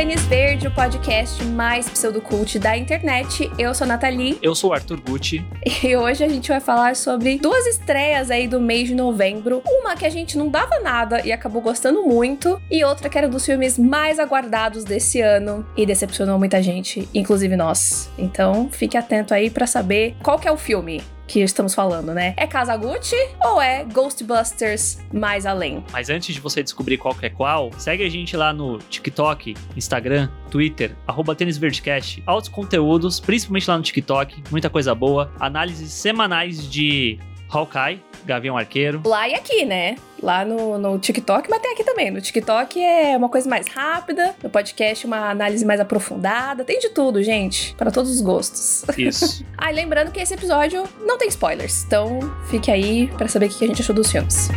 Tênis 0.00 0.24
Verde, 0.24 0.66
o 0.66 0.70
podcast 0.70 1.44
mais 1.44 1.86
pseudocult 1.86 2.58
da 2.58 2.74
internet. 2.74 3.50
Eu 3.58 3.74
sou 3.74 3.84
a 3.84 3.88
Nathalie. 3.88 4.38
Eu 4.40 4.54
sou 4.54 4.70
o 4.70 4.72
Arthur 4.72 4.98
Gucci. 4.98 5.44
E 5.84 5.94
hoje 5.94 6.24
a 6.24 6.28
gente 6.28 6.48
vai 6.48 6.58
falar 6.58 6.96
sobre 6.96 7.38
duas 7.38 7.66
estreias 7.66 8.30
aí 8.30 8.48
do 8.48 8.58
mês 8.58 8.88
de 8.88 8.94
novembro. 8.94 9.62
Uma 9.66 9.94
que 9.94 10.06
a 10.06 10.08
gente 10.08 10.38
não 10.38 10.48
dava 10.48 10.80
nada 10.80 11.20
e 11.22 11.30
acabou 11.30 11.60
gostando 11.60 12.02
muito, 12.02 12.58
e 12.70 12.82
outra 12.82 13.10
que 13.10 13.18
era 13.18 13.26
um 13.26 13.30
dos 13.30 13.44
filmes 13.44 13.78
mais 13.78 14.18
aguardados 14.18 14.84
desse 14.84 15.20
ano 15.20 15.66
e 15.76 15.84
decepcionou 15.84 16.38
muita 16.38 16.62
gente, 16.62 17.06
inclusive 17.12 17.54
nós. 17.54 18.10
Então, 18.16 18.70
fique 18.72 18.96
atento 18.96 19.34
aí 19.34 19.50
para 19.50 19.66
saber 19.66 20.16
qual 20.22 20.38
que 20.38 20.48
é 20.48 20.52
o 20.52 20.56
filme 20.56 21.02
que 21.30 21.40
estamos 21.40 21.74
falando, 21.74 22.12
né? 22.12 22.34
É 22.36 22.44
Kazaguchi 22.44 23.14
ou 23.44 23.62
é 23.62 23.84
Ghostbusters 23.84 24.98
mais 25.12 25.46
além? 25.46 25.84
Mas 25.92 26.10
antes 26.10 26.34
de 26.34 26.40
você 26.40 26.60
descobrir 26.60 26.98
qual 26.98 27.14
que 27.14 27.24
é 27.24 27.30
qual, 27.30 27.70
segue 27.78 28.04
a 28.04 28.08
gente 28.08 28.36
lá 28.36 28.52
no 28.52 28.78
TikTok, 28.78 29.54
Instagram, 29.76 30.28
Twitter, 30.50 30.96
arroba 31.06 31.36
TênisVerdecast. 31.36 32.20
Altos 32.26 32.48
conteúdos, 32.48 33.20
principalmente 33.20 33.70
lá 33.70 33.76
no 33.76 33.82
TikTok, 33.84 34.42
muita 34.50 34.68
coisa 34.68 34.92
boa. 34.92 35.32
Análises 35.38 35.92
semanais 35.92 36.68
de 36.68 37.20
Hawkeye, 37.50 38.00
Gavião 38.24 38.56
Arqueiro. 38.56 39.02
Lá 39.04 39.28
e 39.28 39.34
aqui, 39.34 39.64
né? 39.64 39.96
Lá 40.22 40.44
no, 40.44 40.78
no 40.78 40.98
TikTok, 40.98 41.48
mas 41.50 41.60
tem 41.60 41.72
aqui 41.72 41.82
também. 41.82 42.10
No 42.10 42.20
TikTok 42.20 42.80
é 42.80 43.16
uma 43.16 43.28
coisa 43.28 43.48
mais 43.48 43.68
rápida, 43.68 44.34
no 44.42 44.50
podcast 44.50 45.06
uma 45.06 45.30
análise 45.30 45.64
mais 45.64 45.80
aprofundada. 45.80 46.64
Tem 46.64 46.78
de 46.78 46.90
tudo, 46.90 47.22
gente, 47.22 47.74
para 47.74 47.90
todos 47.90 48.10
os 48.10 48.20
gostos. 48.20 48.84
Isso. 48.96 49.44
ah, 49.56 49.72
e 49.72 49.74
lembrando 49.74 50.12
que 50.12 50.20
esse 50.20 50.34
episódio 50.34 50.84
não 51.00 51.18
tem 51.18 51.28
spoilers, 51.28 51.84
então 51.84 52.20
fique 52.48 52.70
aí 52.70 53.08
para 53.08 53.28
saber 53.28 53.46
o 53.46 53.48
que 53.48 53.64
a 53.64 53.68
gente 53.68 53.82
achou 53.82 53.94
dos 53.94 54.10
filmes. 54.10 54.48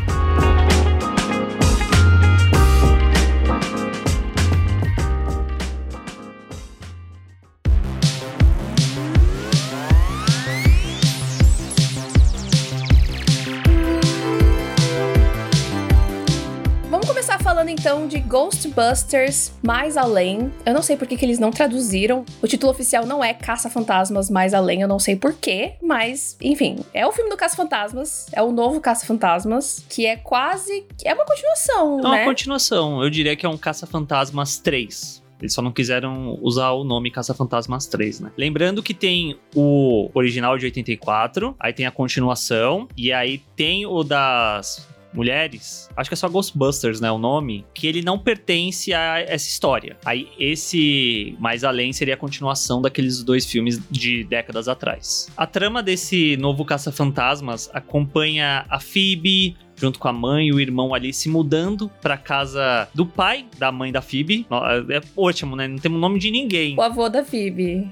Ghostbusters 18.33 19.53
Mais 19.61 19.95
Além. 19.95 20.51
Eu 20.65 20.73
não 20.73 20.81
sei 20.81 20.97
por 20.97 21.07
que, 21.07 21.15
que 21.15 21.23
eles 21.23 21.37
não 21.37 21.51
traduziram. 21.51 22.25
O 22.41 22.47
título 22.47 22.71
oficial 22.71 23.05
não 23.05 23.23
é 23.23 23.31
Caça-Fantasmas 23.31 24.27
Mais 24.31 24.55
Além, 24.55 24.81
eu 24.81 24.87
não 24.87 24.97
sei 24.97 25.15
porquê, 25.15 25.75
mas 25.79 26.35
enfim, 26.41 26.79
é 26.95 27.05
o 27.05 27.11
filme 27.11 27.29
do 27.29 27.37
Caça-Fantasmas, 27.37 28.25
é 28.33 28.41
o 28.41 28.51
novo 28.51 28.81
Caça-Fantasmas, 28.81 29.85
que 29.87 30.07
é 30.07 30.15
quase. 30.15 30.83
É 31.05 31.13
uma 31.13 31.25
continuação, 31.25 31.99
é 31.99 32.01
né? 32.01 32.09
É 32.09 32.11
uma 32.21 32.25
continuação, 32.25 33.03
eu 33.03 33.09
diria 33.11 33.35
que 33.35 33.45
é 33.45 33.49
um 33.49 33.55
Caça-Fantasmas 33.55 34.57
3. 34.57 35.21
Eles 35.39 35.53
só 35.53 35.61
não 35.61 35.71
quiseram 35.71 36.39
usar 36.41 36.71
o 36.71 36.83
nome 36.83 37.11
Caça-Fantasmas 37.11 37.85
3, 37.85 38.19
né? 38.19 38.31
Lembrando 38.35 38.81
que 38.81 38.95
tem 38.95 39.37
o 39.53 40.09
original 40.15 40.57
de 40.57 40.65
84, 40.65 41.55
aí 41.59 41.71
tem 41.71 41.85
a 41.85 41.91
continuação, 41.91 42.87
e 42.97 43.13
aí 43.13 43.43
tem 43.55 43.85
o 43.85 44.03
das 44.03 44.87
mulheres, 45.14 45.89
acho 45.95 46.09
que 46.09 46.14
é 46.14 46.17
só 46.17 46.28
Ghostbusters, 46.28 47.00
né, 47.00 47.11
o 47.11 47.17
nome, 47.17 47.66
que 47.73 47.88
ele 47.88 48.02
não 48.02 48.17
pertence 48.17 48.94
a 48.94 49.19
essa 49.19 49.47
história. 49.47 49.97
Aí 50.03 50.28
esse 50.39 51.36
mais 51.39 51.64
além 51.64 51.94
seria 51.94 52.16
a 52.16 52.17
continuação 52.17 52.81
daqueles 52.81 53.23
dois 53.23 53.45
filmes 53.45 53.80
de 53.89 54.23
décadas 54.23 54.67
atrás. 54.67 55.28
A 55.38 55.45
trama 55.45 55.84
desse 55.84 56.38
novo 56.38 56.66
Caça-Fantasmas 56.66 57.69
acompanha 57.73 58.66
a 58.69 58.80
Phoebe, 58.80 59.56
junto 59.75 60.00
com 60.00 60.08
a 60.08 60.14
mãe 60.14 60.47
e 60.47 60.53
o 60.53 60.59
irmão 60.59 60.94
ali 60.94 61.14
se 61.14 61.30
mudando 61.30 61.90
pra 62.02 62.18
casa 62.18 62.88
do 62.94 63.06
pai 63.06 63.46
da 63.57 63.72
mãe 63.72 63.91
da 63.91 64.02
Phoebe. 64.02 64.46
É 64.90 65.02
ótimo, 65.16 65.56
né? 65.56 65.68
Não 65.68 65.78
temos 65.78 65.97
o 65.97 66.02
nome 66.02 66.19
de 66.19 66.31
ninguém. 66.31 66.75
O 66.78 66.81
avô 66.81 67.09
da 67.09 67.23
Phoebe 67.23 67.90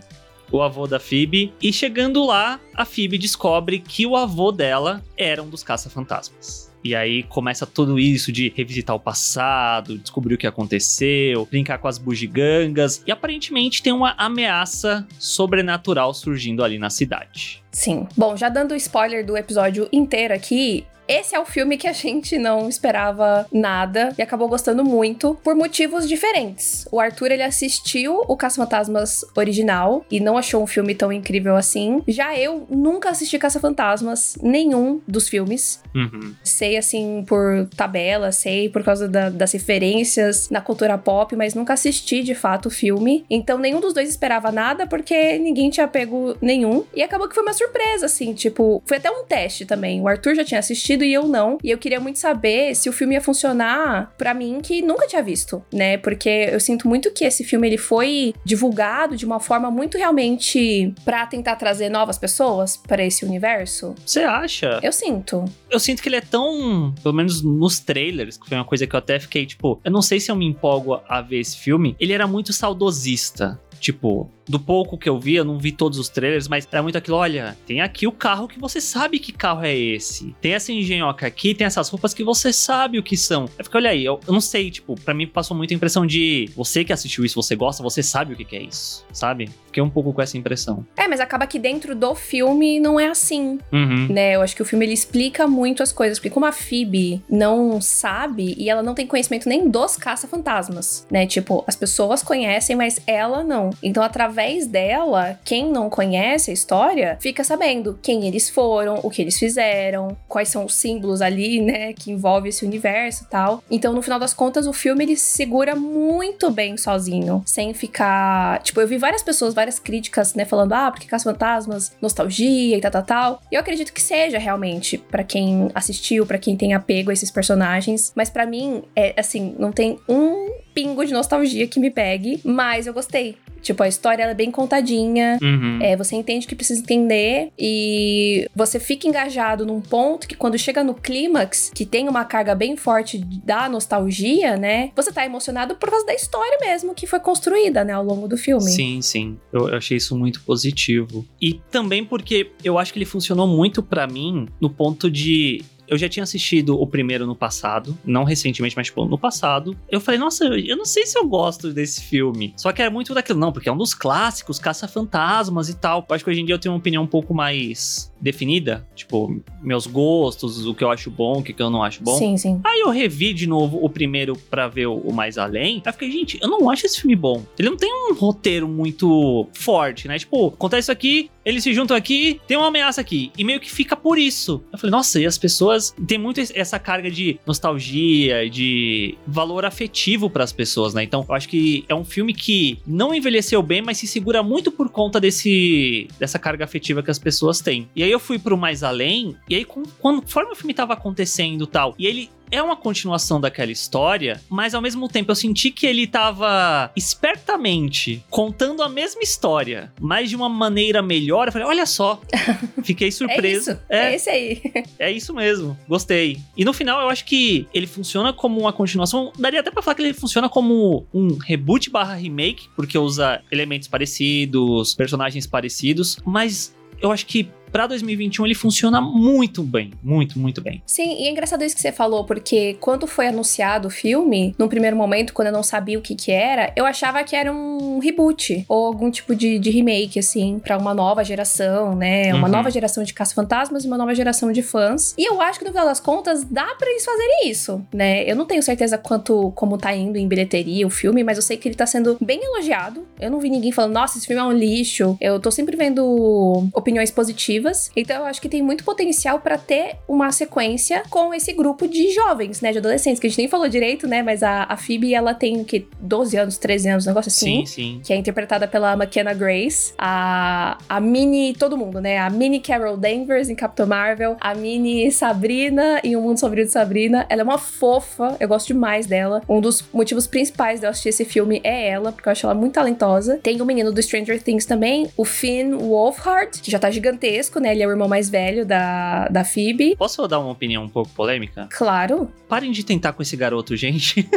o 0.52 0.62
avô 0.62 0.86
da 0.86 1.00
Phoebe. 1.00 1.54
E 1.62 1.72
chegando 1.72 2.26
lá, 2.26 2.60
a 2.76 2.86
Phoebe 2.86 3.18
descobre 3.18 3.80
que 3.80 4.06
o 4.06 4.16
avô 4.16 4.52
dela 4.52 5.02
era 5.18 5.42
um 5.42 5.50
dos 5.50 5.64
caça-fantasmas. 5.64 6.71
E 6.84 6.96
aí 6.96 7.24
começa 7.24 7.66
tudo 7.66 8.00
isso 8.00 8.31
de 8.31 8.52
revisitar 8.56 8.96
o 8.96 9.00
passado, 9.00 9.97
descobrir 9.97 10.36
o 10.36 10.38
que 10.38 10.47
aconteceu, 10.47 11.46
brincar 11.46 11.78
com 11.78 11.88
as 11.88 11.97
bugigangas. 11.97 13.03
E 13.06 13.12
aparentemente 13.12 13.84
tem 13.84 13.94
uma 13.94 14.14
ameaça 14.18 15.08
sobrenatural 15.19 16.14
surgindo 16.14 16.64
ali 16.64 16.80
na 16.80 16.90
cidade. 16.90 17.64
Sim. 17.72 18.08
Bom, 18.18 18.36
já 18.36 18.50
dando 18.50 18.75
spoiler 18.75 19.25
do 19.25 19.38
episódio 19.38 19.88
inteiro 19.92 20.34
aqui, 20.34 20.86
esse 21.12 21.36
é 21.36 21.40
o 21.40 21.46
filme 21.46 21.78
que 21.78 21.88
a 21.88 21.94
gente 21.94 22.38
não 22.38 22.70
esperava 22.70 23.46
nada 23.52 24.14
e 24.18 24.22
acabou 24.22 24.48
gostando 24.48 24.84
muito 24.84 25.38
por 25.44 25.56
motivos 25.56 26.08
diferentes. 26.08 26.88
O 26.90 27.00
Arthur 27.00 27.32
ele 27.32 27.44
assistiu 27.44 28.24
o 28.28 28.38
Caça-Fantasmas 28.38 29.26
original 29.36 30.06
e 30.10 30.22
não 30.22 30.38
achou 30.38 30.64
um 30.64 30.68
filme 30.68 30.96
tão 30.96 31.12
incrível 31.12 31.58
assim. 31.58 32.02
Já 32.08 32.38
eu 32.38 32.66
nunca 32.70 33.10
assisti 33.10 33.38
Caça-Fantasmas 33.38 34.38
nenhum 34.42 35.02
dos 35.06 35.28
filmes. 35.28 35.82
Uhum. 35.94 36.34
Sei 36.44 36.78
assim 36.78 37.26
por 37.28 37.68
tabela, 37.76 38.32
sei 38.32 38.70
por 38.70 38.82
causa 38.82 39.10
da, 39.10 39.30
das 39.30 39.52
referências 39.52 40.50
na 40.50 40.62
cultura 40.62 40.98
pop, 40.98 41.36
mas 41.36 41.54
nunca 41.54 41.74
assisti 41.74 42.24
de 42.24 42.34
fato 42.34 42.68
o 42.68 42.72
filme. 42.72 43.26
Então 43.30 43.58
nenhum 43.58 43.82
dos 43.82 43.94
dois 43.94 44.10
esperava 44.10 44.50
nada 44.50 44.88
porque 44.88 45.38
ninguém 45.40 45.70
tinha 45.70 45.88
pego 45.88 46.38
nenhum 46.42 46.86
e 46.96 47.04
acabou 47.04 47.28
que 47.28 47.36
foi 47.36 47.44
uma 47.44 47.54
surpresa 47.54 48.06
assim, 48.06 48.34
tipo, 48.34 48.82
foi 48.86 48.98
até 48.98 49.12
um 49.12 49.26
teste 49.26 49.66
também. 49.66 50.00
O 50.00 50.08
Arthur 50.08 50.36
já 50.36 50.46
tinha 50.46 50.60
assistido 50.60 51.00
e 51.03 51.13
eu 51.13 51.28
não. 51.28 51.57
E 51.63 51.69
eu 51.69 51.78
queria 51.78 52.00
muito 52.00 52.19
saber 52.19 52.75
se 52.75 52.89
o 52.89 52.94
filme 52.94 53.16
ia 53.16 53.22
funcionar 53.22 54.13
para 54.17 54.34
mim 54.34 54.59
que 54.62 54.81
nunca 54.81 55.07
tinha 55.07 55.22
visto, 55.22 55.63
né? 55.73 55.97
Porque 55.97 56.50
eu 56.51 56.59
sinto 56.59 56.88
muito 56.88 57.12
que 57.12 57.25
esse 57.25 57.44
filme 57.44 57.67
ele 57.67 57.78
foi 57.78 58.34
divulgado 58.44 59.16
de 59.16 59.25
uma 59.25 59.39
forma 59.39 59.69
muito 59.72 59.97
realmente 59.97 60.94
para 61.03 61.25
tentar 61.25 61.56
trazer 61.56 61.89
novas 61.89 62.17
pessoas 62.17 62.78
para 62.78 63.03
esse 63.03 63.25
universo. 63.25 63.95
Você 64.06 64.22
acha? 64.22 64.79
Eu 64.81 64.91
sinto. 64.91 65.45
Eu 65.69 65.79
sinto 65.79 66.01
que 66.01 66.09
ele 66.09 66.17
é 66.17 66.22
tão, 66.22 66.94
pelo 67.01 67.13
menos 67.13 67.41
nos 67.41 67.79
trailers, 67.79 68.38
que 68.38 68.47
foi 68.47 68.57
uma 68.57 68.66
coisa 68.66 68.85
que 68.85 68.95
eu 68.95 69.00
até 69.00 69.19
fiquei 69.19 69.45
tipo, 69.45 69.79
eu 69.83 69.91
não 69.91 70.01
sei 70.01 70.19
se 70.19 70.31
eu 70.31 70.35
me 70.35 70.45
empolgo 70.45 71.01
a 71.07 71.22
ver 71.22 71.39
esse 71.39 71.57
filme. 71.57 71.95
Ele 72.00 72.13
era 72.13 72.28
muito 72.28 72.53
saudosista. 72.53 73.59
Tipo, 73.79 74.29
do 74.47 74.59
pouco 74.59 74.97
que 74.97 75.07
eu 75.07 75.19
vi, 75.19 75.35
eu 75.35 75.46
não 75.46 75.57
vi 75.57 75.72
todos 75.72 75.97
os 75.97 76.09
trailers, 76.09 76.47
mas 76.47 76.68
era 76.72 76.84
muito 76.84 76.97
aquilo: 76.97 77.18
olha, 77.18 77.57
tem 77.66 77.81
aqui 77.81 78.07
o 78.07 78.12
carro 78.12 78.47
que 78.47 78.59
você 78.59 78.81
sabe 78.81 79.19
que 79.19 79.31
carro 79.31 79.63
é 79.63 79.75
esse. 79.75 80.35
Tem 80.41 80.53
essa 80.53 80.72
engenhoca 80.72 81.25
aqui, 81.25 81.53
tem 81.53 81.66
essas 81.66 81.90
roupas 81.90 82.13
que 82.13 82.24
você 82.24 82.51
sabe 82.51 83.00
o 83.00 83.03
que 83.03 83.16
são. 83.16 83.46
Eu 83.57 83.63
fiquei, 83.63 83.80
olha 83.80 83.90
aí, 83.91 84.03
eu, 84.03 84.19
eu 84.28 84.34
não 84.34 84.41
sei, 84.41 84.69
tipo, 84.72 84.96
para 85.00 85.13
mim 85.13 85.28
passou 85.28 85.56
muito 85.56 85.72
a 85.72 85.75
impressão 85.75 86.06
de 86.06 86.50
você 86.56 86.84
que 86.84 86.94
assistiu 86.94 87.24
isso, 87.24 87.41
você 87.41 87.56
gosta, 87.56 87.84
você 87.84 88.03
sabe 88.03 88.34
o 88.34 88.38
que, 88.38 88.46
que 88.46 88.56
é 88.56 88.63
isso, 88.63 89.06
sabe? 89.12 89.50
Fiquei 89.68 89.81
um 89.81 89.90
pouco 89.90 90.12
com 90.12 90.22
essa 90.22 90.38
impressão. 90.38 90.85
É, 90.97 91.07
mas 91.07 91.19
acaba 91.19 91.47
que 91.47 91.57
dentro 91.57 91.96
do 91.96 92.13
filme 92.13 92.80
não 92.80 93.00
é 93.00 93.07
assim, 93.07 93.59
uhum. 93.72 94.07
né? 94.09 94.35
Eu 94.35 94.41
acho 94.41 94.56
que 94.56 94.62
o 94.62 94.66
filme 94.66 94.85
ele 94.85 94.94
explica 94.94 95.47
muito 95.47 95.81
as 95.81 95.91
coisas, 95.91 96.19
porque 96.19 96.30
como 96.30 96.46
a 96.46 96.51
Phoebe 96.51 97.22
não 97.30 97.80
sabe 97.80 98.56
e 98.57 98.69
ela 98.69 98.84
não 98.84 98.94
tem 98.94 99.07
conhecimento 99.07 99.47
nem 99.47 99.69
dos 99.69 99.96
caça-fantasmas, 99.96 101.07
né? 101.09 101.25
Tipo, 101.25 101.63
as 101.68 101.75
pessoas 101.75 102.22
conhecem, 102.22 102.75
mas 102.75 103.00
ela 103.07 103.44
não. 103.44 103.69
Então, 103.81 104.03
através 104.03 104.31
dela, 104.68 105.40
quem 105.44 105.72
não 105.72 105.90
conhece 105.90 106.52
a 106.52 106.53
história 106.53 107.18
fica 107.22 107.44
sabendo 107.44 108.00
quem 108.02 108.28
eles 108.28 108.50
foram, 108.50 109.00
o 109.03 109.09
que 109.09 109.22
eles 109.22 109.38
fizeram, 109.38 110.18
quais 110.28 110.50
são 110.50 110.66
os 110.66 110.75
símbolos 110.75 111.22
ali, 111.22 111.62
né, 111.62 111.94
que 111.94 112.12
envolve 112.12 112.50
esse 112.50 112.66
universo 112.66 113.24
e 113.24 113.28
tal. 113.28 113.64
Então, 113.69 113.94
no 113.94 114.02
final 114.02 114.19
das 114.19 114.34
contas, 114.34 114.68
o 114.68 114.74
filme 114.74 115.03
ele 115.03 115.16
se 115.16 115.38
segura 115.38 115.75
muito 115.75 116.50
bem 116.50 116.78
sozinho, 116.78 117.44
sem 117.46 117.74
ficar. 117.74 118.62
Tipo, 118.64 118.81
eu 118.81 118.88
vi 118.88 118.97
várias 118.97 119.24
pessoas, 119.24 119.53
várias 119.53 119.80
críticas, 119.80 120.34
né, 120.34 120.46
falando, 120.46 120.74
ah, 120.74 120.92
porque 120.92 121.08
Caça 121.08 121.30
Fantasmas, 121.31 121.95
nostalgia 122.01 122.78
e 122.78 122.81
tal, 122.81 122.92
tal, 122.92 123.04
tal. 123.04 123.42
Eu 123.51 123.60
acredito 123.60 123.94
que 123.94 124.01
seja 124.01 124.38
realmente 124.38 124.98
para 124.98 125.24
quem 125.24 125.69
assistiu, 125.74 126.25
para 126.25 126.38
quem 126.38 126.56
tem 126.56 126.74
apego 126.74 127.10
a 127.10 127.13
esses 127.13 127.31
personagens, 127.31 128.12
mas 128.16 128.30
para 128.30 128.45
mim, 128.45 128.83
é 128.95 129.13
assim, 129.18 129.56
não 129.57 129.72
tem 129.72 130.00
um 130.07 130.51
pingo 130.73 131.06
de 131.06 131.13
nostalgia 131.13 131.68
que 131.68 131.79
me 131.79 131.89
pegue, 131.89 132.39
mas 132.44 132.88
eu 132.88 132.94
gostei. 132.94 133.38
Tipo, 133.62 133.83
a 133.83 133.88
história 133.88 134.23
é 134.23 134.33
bem 134.33 134.50
contadinha, 134.50 135.38
uhum. 135.41 135.79
é, 135.81 135.95
você 135.95 136.15
entende 136.15 136.47
que 136.47 136.56
precisa 136.56 136.81
entender 136.81 137.51
e 137.57 138.50
você 138.56 138.79
fica 138.79 139.07
engajado 139.07 139.65
num 139.65 139.79
ponto 139.79 140.27
que 140.27 140.35
quando 140.35 140.57
chega 140.57 140.83
no 140.83 140.95
clímax, 140.95 141.71
que 141.73 141.85
tem 141.85 142.09
uma 142.09 142.25
carga 142.25 142.56
bem 142.56 142.75
forte 142.75 143.19
da 143.19 143.69
nostalgia, 143.69 144.57
né? 144.57 144.91
Você 144.95 145.12
tá 145.12 145.25
emocionado 145.25 145.75
por 145.75 145.89
causa 145.89 146.06
da 146.06 146.13
história 146.13 146.57
mesmo 146.59 146.95
que 146.95 147.06
foi 147.06 147.19
construída, 147.19 147.83
né, 147.83 147.94
ao 147.94 148.03
longo 148.03 148.27
do 148.27 148.35
filme. 148.35 148.63
Sim, 148.63 149.01
sim. 149.01 149.38
Eu, 149.53 149.69
eu 149.69 149.77
achei 149.77 149.97
isso 149.97 150.18
muito 150.18 150.41
positivo. 150.41 151.25
E 151.39 151.53
também 151.69 152.03
porque 152.03 152.51
eu 152.63 152.79
acho 152.79 152.91
que 152.91 152.97
ele 152.97 153.06
funcionou 153.06 153.45
muito 153.45 153.83
para 153.83 154.07
mim 154.07 154.47
no 154.59 154.69
ponto 154.69 155.09
de 155.09 155.63
eu 155.92 155.98
já 155.98 156.08
tinha 156.08 156.24
assistido 156.24 156.82
o 156.82 156.88
primeiro 156.88 157.28
no 157.28 157.36
passado, 157.36 157.98
não 158.06 158.24
recentemente, 158.24 158.78
mas 158.78 158.88
tipo, 158.88 159.04
no 159.04 159.18
passado. 159.18 159.76
Eu 159.90 160.00
falei, 160.00 160.18
nossa, 160.18 160.46
eu 160.46 160.78
não 160.78 160.86
sei 160.86 161.06
se 161.06 161.20
eu 161.20 161.28
gosto 161.28 161.74
desse 161.74 162.02
filme. 162.02 162.54
Só 162.56 162.72
que 162.72 162.82
era 162.82 162.90
muito 162.90 163.14
daquilo, 163.14 163.38
não, 163.38 163.52
porque 163.52 163.68
é 163.68 163.72
um 163.72 163.78
dos 163.78 163.94
clássicos, 163.94 164.58
caça-fantasmas 164.58 165.68
e 165.68 165.76
tal. 165.76 166.06
Eu 166.08 166.16
acho 166.16 166.24
que 166.24 166.30
hoje 166.30 166.40
em 166.40 166.46
dia 166.46 166.56
eu 166.56 166.60
tenho 166.60 166.74
uma 166.74 166.80
opinião 166.80 167.04
um 167.04 167.08
pouco 167.08 167.34
mais 167.34 168.10
definida, 168.22 168.88
tipo, 168.96 169.42
meus 169.62 169.86
gostos, 169.86 170.66
o 170.66 170.74
que 170.74 170.84
eu 170.84 170.92
acho 170.92 171.12
bom, 171.12 171.40
o 171.40 171.44
que 171.44 171.54
eu 171.62 171.70
não 171.70 171.84
acho 171.84 172.02
bom. 172.02 172.18
Sim, 172.18 172.38
sim. 172.38 172.62
Aí 172.64 172.80
eu 172.80 172.90
revi 172.90 173.34
de 173.34 173.46
novo 173.46 173.84
o 173.84 173.90
primeiro 173.90 174.38
pra 174.50 174.70
ver 174.70 174.86
o 174.86 175.12
Mais 175.12 175.38
Além. 175.38 175.82
Aí 175.86 175.92
fiquei, 175.92 176.12
gente, 176.12 176.40
eu 176.42 176.48
não 176.48 176.70
acho 176.70 176.86
esse 176.86 177.02
filme 177.02 177.16
bom. 177.18 177.44
Ele 177.60 177.70
não 177.70 177.78
tem 177.78 177.92
um 177.92 178.14
roteiro 178.14 178.68
muito 178.68 179.48
forte, 179.54 180.08
né? 180.08 180.18
Tipo, 180.18 180.48
acontece 180.48 180.86
isso 180.86 180.92
aqui, 180.92 181.30
eles 181.44 181.64
se 181.64 181.74
juntam 181.74 181.98
aqui, 181.98 182.40
tem 182.48 182.56
uma 182.56 182.68
ameaça 182.68 183.02
aqui. 183.02 183.32
E 183.38 183.44
meio 183.44 183.60
que 183.60 183.70
fica 183.70 183.96
por 183.96 184.18
isso. 184.18 184.64
Eu 184.72 184.78
falei, 184.78 184.92
nossa, 184.92 185.20
e 185.20 185.26
as 185.26 185.38
pessoas. 185.38 185.81
Tem 186.07 186.18
muito 186.18 186.39
essa 186.54 186.78
carga 186.78 187.10
de 187.10 187.39
nostalgia, 187.45 188.50
de 188.50 189.18
valor 189.25 189.66
afetivo 189.66 190.30
para 190.30 190.44
as 190.44 190.54
pessoas, 190.54 190.94
né? 190.94 191.04
Então, 191.04 191.25
eu 191.28 191.36
acho 191.36 191.50
que 191.50 191.83
é 191.89 191.95
um 191.95 192.06
filme 192.06 192.33
que 192.33 192.80
não 192.86 193.13
envelheceu 193.13 193.62
bem, 193.62 193.81
mas 193.81 193.98
se 193.98 194.07
segura 194.07 194.44
muito 194.44 194.72
por 194.72 194.89
conta 194.89 195.19
desse 195.19 196.07
dessa 196.19 196.38
carga 196.38 196.63
afetiva 196.66 197.01
que 197.01 197.12
as 197.12 197.19
pessoas 197.19 197.60
têm. 197.60 197.89
E 197.95 198.04
aí 198.04 198.12
eu 198.12 198.19
fui 198.19 198.38
pro 198.38 198.57
mais 198.57 198.83
além, 198.83 199.36
e 199.50 199.56
aí, 199.56 199.66
quando, 199.66 199.89
conforme 200.00 200.51
o 200.51 200.56
filme 200.56 200.74
tava 200.74 200.94
acontecendo 200.94 201.66
tal, 201.66 201.95
e 201.98 202.06
ele 202.06 202.30
é 202.51 202.62
uma 202.62 202.75
continuação 202.75 203.39
daquela 203.39 203.71
história, 203.71 204.42
mas 204.50 204.75
ao 204.75 204.81
mesmo 204.81 205.07
tempo 205.07 205.31
eu 205.31 205.36
senti 205.36 205.71
que 205.71 205.88
ele 205.88 206.06
tava 206.06 206.92
espertamente 206.95 208.24
contando 208.30 208.83
a 208.83 208.89
mesma 208.89 209.21
história, 209.21 209.92
mas 210.00 210.30
de 210.30 210.36
uma 210.36 210.50
maneira 210.50 211.01
melhor. 211.01 211.48
Eu 211.48 211.51
falei, 211.51 211.68
olha 211.68 211.86
só, 211.86 212.21
fiquei 212.83 213.12
surpreso. 213.12 213.71
é 213.71 213.74
isso, 213.74 213.81
é, 213.89 214.12
é 214.12 214.15
esse 214.15 214.30
aí. 214.30 214.62
É 215.00 215.12
isso 215.12 215.33
mesmo, 215.33 215.77
gostei. 215.88 216.39
E 216.56 216.65
no 216.65 216.74
final 216.74 217.01
eu 217.01 217.09
acho 217.09 217.25
que 217.25 217.68
ele 217.74 217.88
funciona 217.88 218.33
como 218.33 218.59
uma 218.59 218.74
continuação. 218.74 219.31
Daria 219.39 219.62
até 219.62 219.71
pra 219.71 219.81
falar 219.81 219.95
que 219.95 220.01
ele 220.01 220.13
funciona 220.13 220.50
como 220.50 221.07
um 221.13 221.38
reboot 221.38 221.89
barra 221.89 222.15
remake, 222.15 222.68
porque 222.75 222.97
usa 222.97 223.42
elementos 223.51 223.88
parecidos, 223.88 224.94
personagens 224.94 225.47
parecidos, 225.47 226.18
mas 226.25 226.75
eu 227.01 227.12
acho 227.12 227.25
que 227.25 227.50
para 227.71 227.88
2021 227.88 228.45
ele 228.45 228.56
funciona 228.56 229.00
muito 229.00 229.63
bem, 229.63 229.91
muito, 230.03 230.38
muito 230.38 230.62
bem. 230.62 230.81
Sim, 230.85 231.21
e 231.21 231.27
é 231.27 231.31
engraçado 231.31 231.63
isso 231.63 231.75
que 231.75 231.81
você 231.81 231.91
falou, 231.91 232.25
porque 232.25 232.75
quando 232.79 233.07
foi 233.07 233.27
anunciado 233.27 233.88
o 233.88 233.91
filme, 233.91 234.53
num 234.57 234.68
primeiro 234.68 234.95
momento, 234.95 235.33
quando 235.33 235.47
eu 235.47 235.53
não 235.53 235.63
sabia 235.63 235.97
o 235.97 236.01
que 236.01 236.15
que 236.15 236.31
era, 236.31 236.71
eu 236.75 236.85
achava 236.85 237.23
que 237.23 237.35
era 237.35 237.51
um 237.51 238.00
reboot 238.00 238.65
ou 238.68 238.85
algum 238.85 239.09
tipo 239.09 239.35
de, 239.35 239.57
de 239.57 239.69
remake, 239.69 240.19
assim, 240.19 240.59
para 240.59 240.77
uma 240.77 240.94
nova 240.94 241.23
geração, 241.23 241.95
né? 241.95 242.33
Uma 242.33 242.47
uhum. 242.47 242.53
nova 242.53 242.69
geração 242.69 243.03
de 243.03 243.13
caça-fantasmas 243.13 243.83
e 243.83 243.88
uma 243.88 243.97
nova 243.97 244.13
geração 244.13 244.51
de 244.51 244.62
fãs. 244.62 245.13
E 245.18 245.29
eu 245.29 245.41
acho 245.41 245.59
que 245.59 245.65
no 245.65 245.71
final 245.71 245.85
das 245.85 246.00
contas 246.00 246.44
dá 246.44 246.75
para 246.75 246.89
eles 246.89 247.06
fazerem 247.06 247.50
isso, 247.50 247.85
né? 247.94 248.29
Eu 248.29 248.35
não 248.35 248.45
tenho 248.45 248.62
certeza 248.62 248.97
quanto 248.97 249.51
como 249.56 249.77
tá 249.77 249.95
indo 249.95 250.18
em 250.18 250.27
bilheteria 250.27 250.85
o 250.85 250.89
filme, 250.89 251.23
mas 251.23 251.38
eu 251.38 251.44
sei 251.44 251.57
que 251.57 251.68
ele 251.68 251.75
tá 251.75 251.85
sendo 251.85 252.18
bem 252.19 252.44
elogiado. 252.44 253.06
Eu 253.19 253.31
não 253.31 253.39
vi 253.39 253.50
ninguém 253.50 253.71
falando, 253.71 253.94
nossa, 253.94 254.18
esse 254.18 254.27
filme 254.27 254.41
é 254.41 254.45
um 254.45 254.51
lixo. 254.51 255.18
Eu 255.21 255.39
tô 255.39 255.51
sempre 255.51 255.77
vendo 255.77 256.68
opiniões 256.73 257.12
positivas 257.12 257.61
narrativas. 257.62 257.92
Então 257.96 258.18
eu 258.18 258.25
acho 258.25 258.42
que 258.42 258.50
tem 258.50 258.62
muito 258.62 258.84
potencial 258.84 259.40
para 259.40 259.58
ter 259.58 259.98
uma 260.08 260.31
sequência 260.31 261.04
com 261.10 261.34
esse 261.34 261.54
grupo 261.54 261.88
de 261.88 262.12
jovens, 262.12 262.62
né, 262.62 262.72
de 262.72 262.80
adolescentes, 262.80 263.19
que 263.19 263.28
a 263.28 263.30
gente 263.30 263.40
nem 263.40 263.48
falou 263.48 263.68
direito, 263.69 264.08
né, 264.08 264.24
mas 264.24 264.44
a, 264.44 264.63
a 264.63 264.75
Phoebe, 264.75 265.13
ela 265.13 265.34
tem 265.34 265.63
que 265.63 265.88
12 266.00 266.38
anos, 266.38 266.58
13 266.58 266.90
anos, 266.90 267.06
um 267.06 267.10
negócio 267.10 267.30
assim. 267.30 267.66
Sim, 267.66 267.66
sim. 267.66 268.02
Que 268.04 268.13
é 268.13 268.16
interpretada 268.16 268.68
pela 268.68 268.94
McKenna 268.94 269.34
Grace, 269.34 269.94
a 269.98 270.78
a 270.90 271.00
mini 271.00 271.54
todo 271.54 271.78
mundo, 271.78 272.02
né? 272.02 272.18
A 272.18 272.30
mini 272.30 272.60
Carol 272.60 272.98
Danvers 272.98 273.50
em 273.50 273.56
Capitão 273.56 273.86
Marvel, 273.86 274.36
a 274.40 274.54
mini 274.54 275.12
Sabrina 275.12 276.00
em 276.04 276.16
O 276.16 276.22
Mundo 276.22 276.40
Sombrio 276.40 276.66
de 276.66 276.72
Sabrina. 276.72 277.25
Ela 277.30 277.42
é 277.42 277.44
uma 277.44 277.57
fofa, 277.57 278.36
eu 278.40 278.48
gosto 278.48 278.68
demais 278.68 279.06
dela. 279.06 279.42
Um 279.48 279.62
dos 279.62 279.84
motivos 279.94 280.28
principais 280.28 280.80
de 280.80 280.86
eu 280.86 280.90
assistir 280.90 281.10
esse 281.10 281.25
filme 281.25 281.62
é 281.64 281.90
ela, 281.90 282.12
porque 282.12 282.28
eu 282.28 282.31
acho 282.31 282.46
ela 282.46 282.56
muito 282.56 282.74
talentosa. 282.74 283.40
Tem 283.42 283.62
o 283.62 283.66
menino 283.66 283.92
do 283.92 284.02
Stranger 284.02 284.42
Things 284.42 284.66
também, 284.66 285.10
o 285.16 285.25
Finn 285.25 285.75
Wolfhard, 285.78 286.62
que 286.62 286.72
já 286.72 286.80
tá 286.80 286.90
gigantesco 286.90 287.50
né? 287.59 287.71
Ele 287.71 287.83
é 287.83 287.88
o 287.88 287.92
irmão 287.92 288.07
mais 288.07 288.30
velho 288.30 288.65
da, 288.65 289.27
da 289.27 289.44
Phoebe. 289.44 289.95
Posso 289.95 290.27
dar 290.27 290.39
uma 290.39 290.51
opinião 290.51 290.83
um 290.83 290.89
pouco 290.89 291.12
polêmica? 291.12 291.68
Claro. 291.71 292.31
Parem 292.48 292.71
de 292.71 292.83
tentar 292.83 293.13
com 293.13 293.21
esse 293.21 293.36
garoto, 293.36 293.75
gente. 293.75 294.27